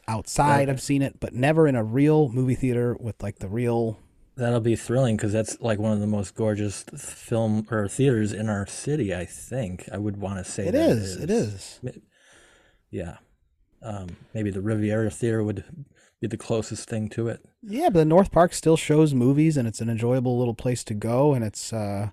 [0.07, 0.69] Outside, Right.
[0.69, 3.99] I've seen it, but never in a real movie theater with like the real.
[4.37, 8.49] That'll be thrilling because that's like one of the most gorgeous film or theaters in
[8.49, 9.13] our city.
[9.13, 11.15] I think I would want to say It is.
[11.17, 11.79] It is.
[12.89, 13.17] Yeah,
[13.83, 15.63] um, maybe the Riviera Theater would
[16.19, 17.45] be the closest thing to it.
[17.61, 20.95] Yeah, but the North Park still shows movies, and it's an enjoyable little place to
[20.95, 21.33] go.
[21.33, 22.09] And it's uh,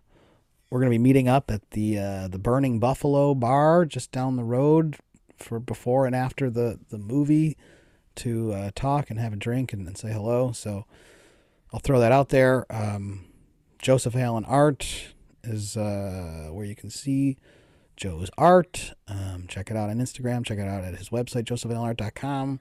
[0.70, 4.44] we're gonna be meeting up at the uh, the Burning Buffalo Bar just down the
[4.44, 4.96] road
[5.36, 7.56] for before and after the the movie
[8.16, 10.52] to uh, talk and have a drink and, and say hello.
[10.52, 10.86] So
[11.72, 12.66] I'll throw that out there.
[12.70, 13.26] Um,
[13.78, 15.14] Joseph Allen Art
[15.44, 17.36] is uh, where you can see
[17.96, 18.92] Joe's art.
[19.08, 20.44] Um, check it out on Instagram.
[20.44, 22.60] Check it out at his website, josephallenart.com.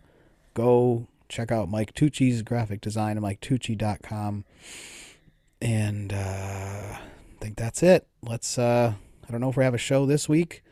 [0.53, 4.45] Go check out Mike Tucci's graphic design at miketucci.com.
[5.61, 6.97] And uh,
[7.35, 8.07] I think that's it.
[8.21, 8.93] Let's, uh,
[9.27, 10.63] I don't know if we have a show this week.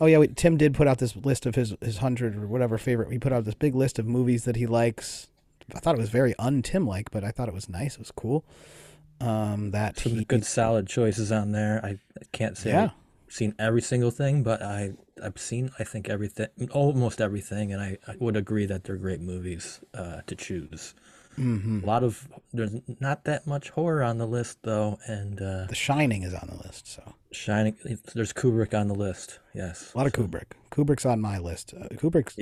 [0.00, 2.78] Oh, yeah, wait, Tim did put out this list of his, his 100 or whatever
[2.78, 3.12] favorite.
[3.12, 5.28] He put out this big list of movies that he likes.
[5.74, 7.94] I thought it was very un-Tim like, but I thought it was nice.
[7.94, 8.44] It was cool.
[9.20, 11.84] Um, that Some he, good solid choices on there.
[11.84, 12.84] I I can't say Yeah.
[13.26, 14.92] I've seen every single thing, but I
[15.22, 19.20] I've seen I think everything, almost everything, and I, I would agree that they're great
[19.20, 20.94] movies uh, to choose.
[21.40, 21.82] Mhm.
[21.82, 25.74] A lot of there's not that much horror on the list though, and uh, The
[25.74, 27.76] Shining is on the list, so Shining.
[28.14, 29.38] There's Kubrick on the list.
[29.54, 30.52] Yes, a lot of Kubrick.
[30.70, 31.74] Kubrick's on my list.
[31.74, 32.36] Uh, Kubrick's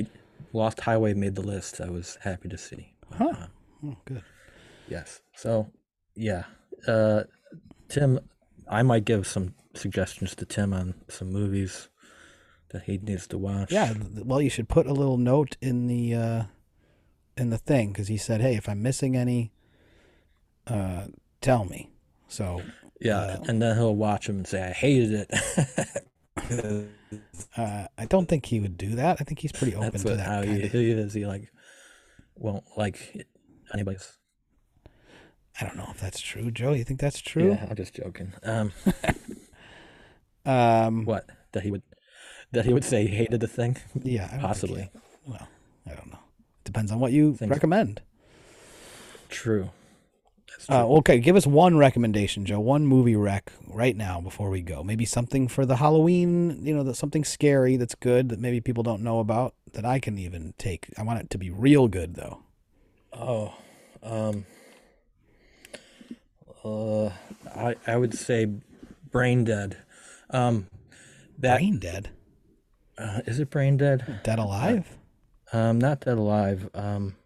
[0.52, 1.80] Lost Highway made the list.
[1.80, 2.94] I was happy to see.
[3.12, 3.46] Huh.
[3.84, 4.22] oh, good.
[4.88, 5.20] Yes.
[5.34, 5.70] So,
[6.14, 6.44] yeah.
[6.86, 7.24] Uh,
[7.88, 8.20] Tim,
[8.68, 11.88] I might give some suggestions to Tim on some movies
[12.70, 13.72] that he needs to watch.
[13.72, 13.94] Yeah,
[14.24, 16.42] well, you should put a little note in the uh,
[17.38, 19.52] in the thing because he said, "Hey, if I'm missing any,
[20.66, 21.06] uh,
[21.40, 21.90] tell me."
[22.28, 22.62] So
[23.00, 23.18] Yeah.
[23.20, 26.04] Uh, and then he'll watch them and say, I hated it.
[27.56, 29.18] uh, I don't think he would do that.
[29.20, 30.26] I think he's pretty open That's to what, that.
[30.26, 31.14] how he, of, he is.
[31.14, 31.50] He, like,
[32.36, 33.26] won't like
[33.72, 34.18] anybody's.
[35.60, 36.72] I don't know if that's true, Joe.
[36.72, 37.50] You think that's true?
[37.50, 38.32] Yeah, I'm just joking.
[38.42, 38.72] Um,
[40.46, 41.26] Um, what?
[41.52, 41.82] That he would.
[42.52, 43.76] That he would say he hated the thing?
[44.02, 44.90] yeah, don't he- Possibly.
[45.26, 45.46] well,
[45.86, 46.18] I don't know.
[46.68, 48.02] Depends on what you Things- recommend.
[49.30, 49.70] True.
[50.46, 50.74] True.
[50.74, 52.60] Uh, okay, give us one recommendation, Joe.
[52.60, 54.82] One movie rec right now before we go.
[54.84, 59.02] Maybe something for the Halloween, you know, something scary that's good that maybe people don't
[59.02, 60.88] know about that I can even take.
[60.98, 62.42] I want it to be real good though.
[63.14, 63.54] Oh,
[64.02, 64.44] um,
[66.64, 67.06] uh,
[67.54, 68.46] I I would say
[69.10, 69.76] Brain Dead.
[70.30, 70.66] Um,
[71.38, 72.10] that Brain Dead,
[72.98, 74.20] uh, is it Brain Dead?
[74.24, 74.97] Dead Alive.
[75.52, 76.68] Um, not Dead Alive.
[76.74, 77.16] Um,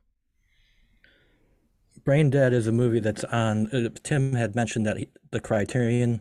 [2.05, 3.69] Brain Dead is a movie that's on.
[3.69, 6.21] Uh, Tim had mentioned that he, the Criterion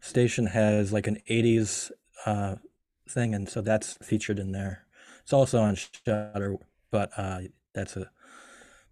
[0.00, 1.90] station has like an '80s
[2.26, 2.56] uh,
[3.08, 4.84] thing, and so that's featured in there.
[5.22, 6.56] It's also on Shudder,
[6.90, 7.40] but uh,
[7.74, 8.10] that's a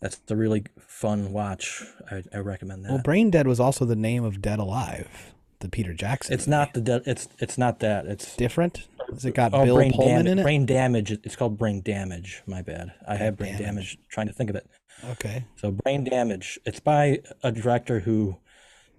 [0.01, 1.83] that's a really fun watch.
[2.11, 2.93] I, I recommend that.
[2.93, 6.35] Well, Brain Dead was also the name of Dead Alive, the Peter Jackson.
[6.35, 6.57] it's movie.
[6.57, 7.03] not the dead.
[7.07, 8.07] It's it's not that.
[8.07, 8.87] It's different.
[9.13, 10.33] Has it got oh, Bill brain Pullman damage.
[10.33, 10.43] in it?
[10.43, 11.11] Brain damage.
[11.13, 12.43] It's called brain damage.
[12.47, 12.93] My bad.
[13.07, 13.65] I have brain damage.
[13.67, 13.99] damage.
[14.11, 14.67] Trying to think of it.
[15.13, 15.45] Okay.
[15.57, 16.59] So brain damage.
[16.67, 18.37] It's by a director who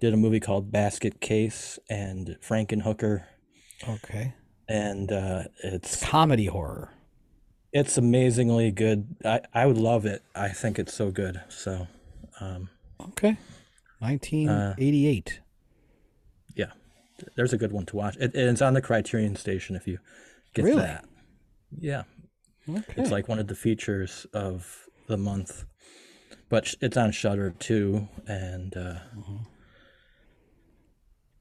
[0.00, 3.24] did a movie called Basket Case and Frankenhooker,
[3.88, 4.32] Okay.
[4.68, 6.90] and uh, it's Comedy horror.
[7.72, 9.14] it's amazingly good.
[9.24, 10.22] I I would love it.
[10.34, 11.40] I think it's so good.
[11.50, 11.86] So,
[12.40, 12.70] um,
[13.08, 13.36] Okay.
[13.98, 15.32] 1988.
[15.34, 15.40] yeah,
[17.36, 18.16] there's a good one to watch.
[18.18, 19.98] It, it's on the Criterion Station if you
[20.54, 20.82] get Really?
[20.82, 21.04] that.
[21.78, 22.02] Yeah,
[22.68, 22.94] okay.
[22.96, 25.64] it's like one of the features of the month,
[26.48, 28.94] but it's on Shudder too, and uh,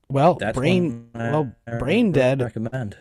[0.09, 2.97] well, that's Brain I well, Brain Dead, recommend.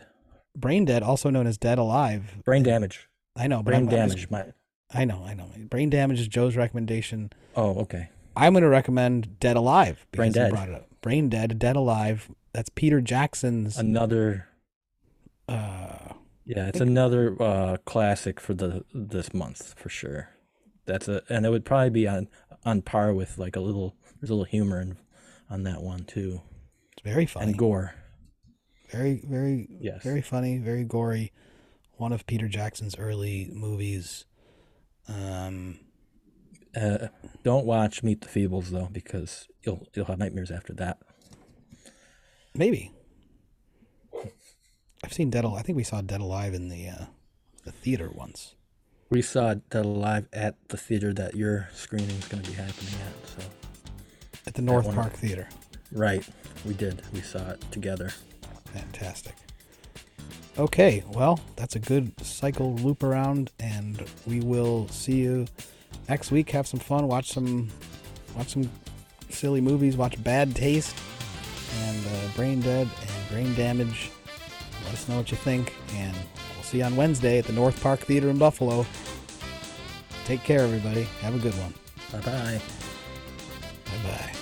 [0.56, 2.42] Brain Dead also known as Dead Alive.
[2.44, 3.08] Brain damage.
[3.36, 4.30] I know, Brain I'm, I'm just- damage.
[4.30, 4.52] My
[4.90, 5.50] I know, I know.
[5.68, 7.30] Brain damage is Joe's recommendation.
[7.56, 8.08] oh okay.
[8.36, 10.06] I'm going to recommend Dead Alive.
[10.12, 10.50] Brain Dead.
[10.52, 10.88] Brought it up.
[11.02, 12.30] Brain Dead, Dead Alive.
[12.52, 13.76] That's Peter Jackson's.
[13.78, 14.48] Another
[15.48, 20.30] Uh, Yeah, it's another uh, classic for the this month for sure.
[20.86, 22.28] That's a and it would probably be on
[22.64, 24.96] on par with like a little there's a little humor in,
[25.50, 26.40] on that one too
[26.92, 27.46] it's very funny.
[27.50, 27.94] and gore.
[28.90, 30.02] very, very, Yes.
[30.02, 30.58] very funny.
[30.58, 31.32] Very gory.
[31.98, 34.24] One of Peter Jackson's early movies.
[35.06, 35.78] Um,
[36.76, 37.08] Uh,
[37.44, 40.98] don't watch Meet the Feebles though because you'll you'll have nightmares after that.
[42.58, 42.92] Maybe.
[45.04, 45.44] I've seen Dead.
[45.44, 47.04] Al- I think we saw Dead Alive in the uh,
[47.64, 48.54] the theater once.
[49.10, 52.92] We saw Dead Alive at the theater that your screening is going to be happening
[53.06, 53.28] at.
[53.30, 53.42] So
[54.46, 55.48] At the North one- Park Theater.
[55.92, 56.26] right,
[56.66, 57.00] we did.
[57.14, 58.10] We saw it together.
[58.74, 59.34] Fantastic.
[60.58, 65.46] Okay, well, that's a good cycle loop around, and we will see you
[66.08, 66.50] next week.
[66.50, 67.06] Have some fun.
[67.06, 67.68] Watch some,
[68.36, 68.68] watch some
[69.30, 69.96] silly movies.
[69.96, 70.96] Watch Bad Taste
[71.84, 74.10] and uh, Brain Dead and Brain Damage.
[74.84, 76.14] Let us know what you think, and
[76.54, 78.86] we'll see you on Wednesday at the North Park Theater in Buffalo.
[80.24, 81.04] Take care, everybody.
[81.22, 81.74] Have a good one.
[82.12, 82.60] Bye bye.
[83.84, 84.37] Bye bye.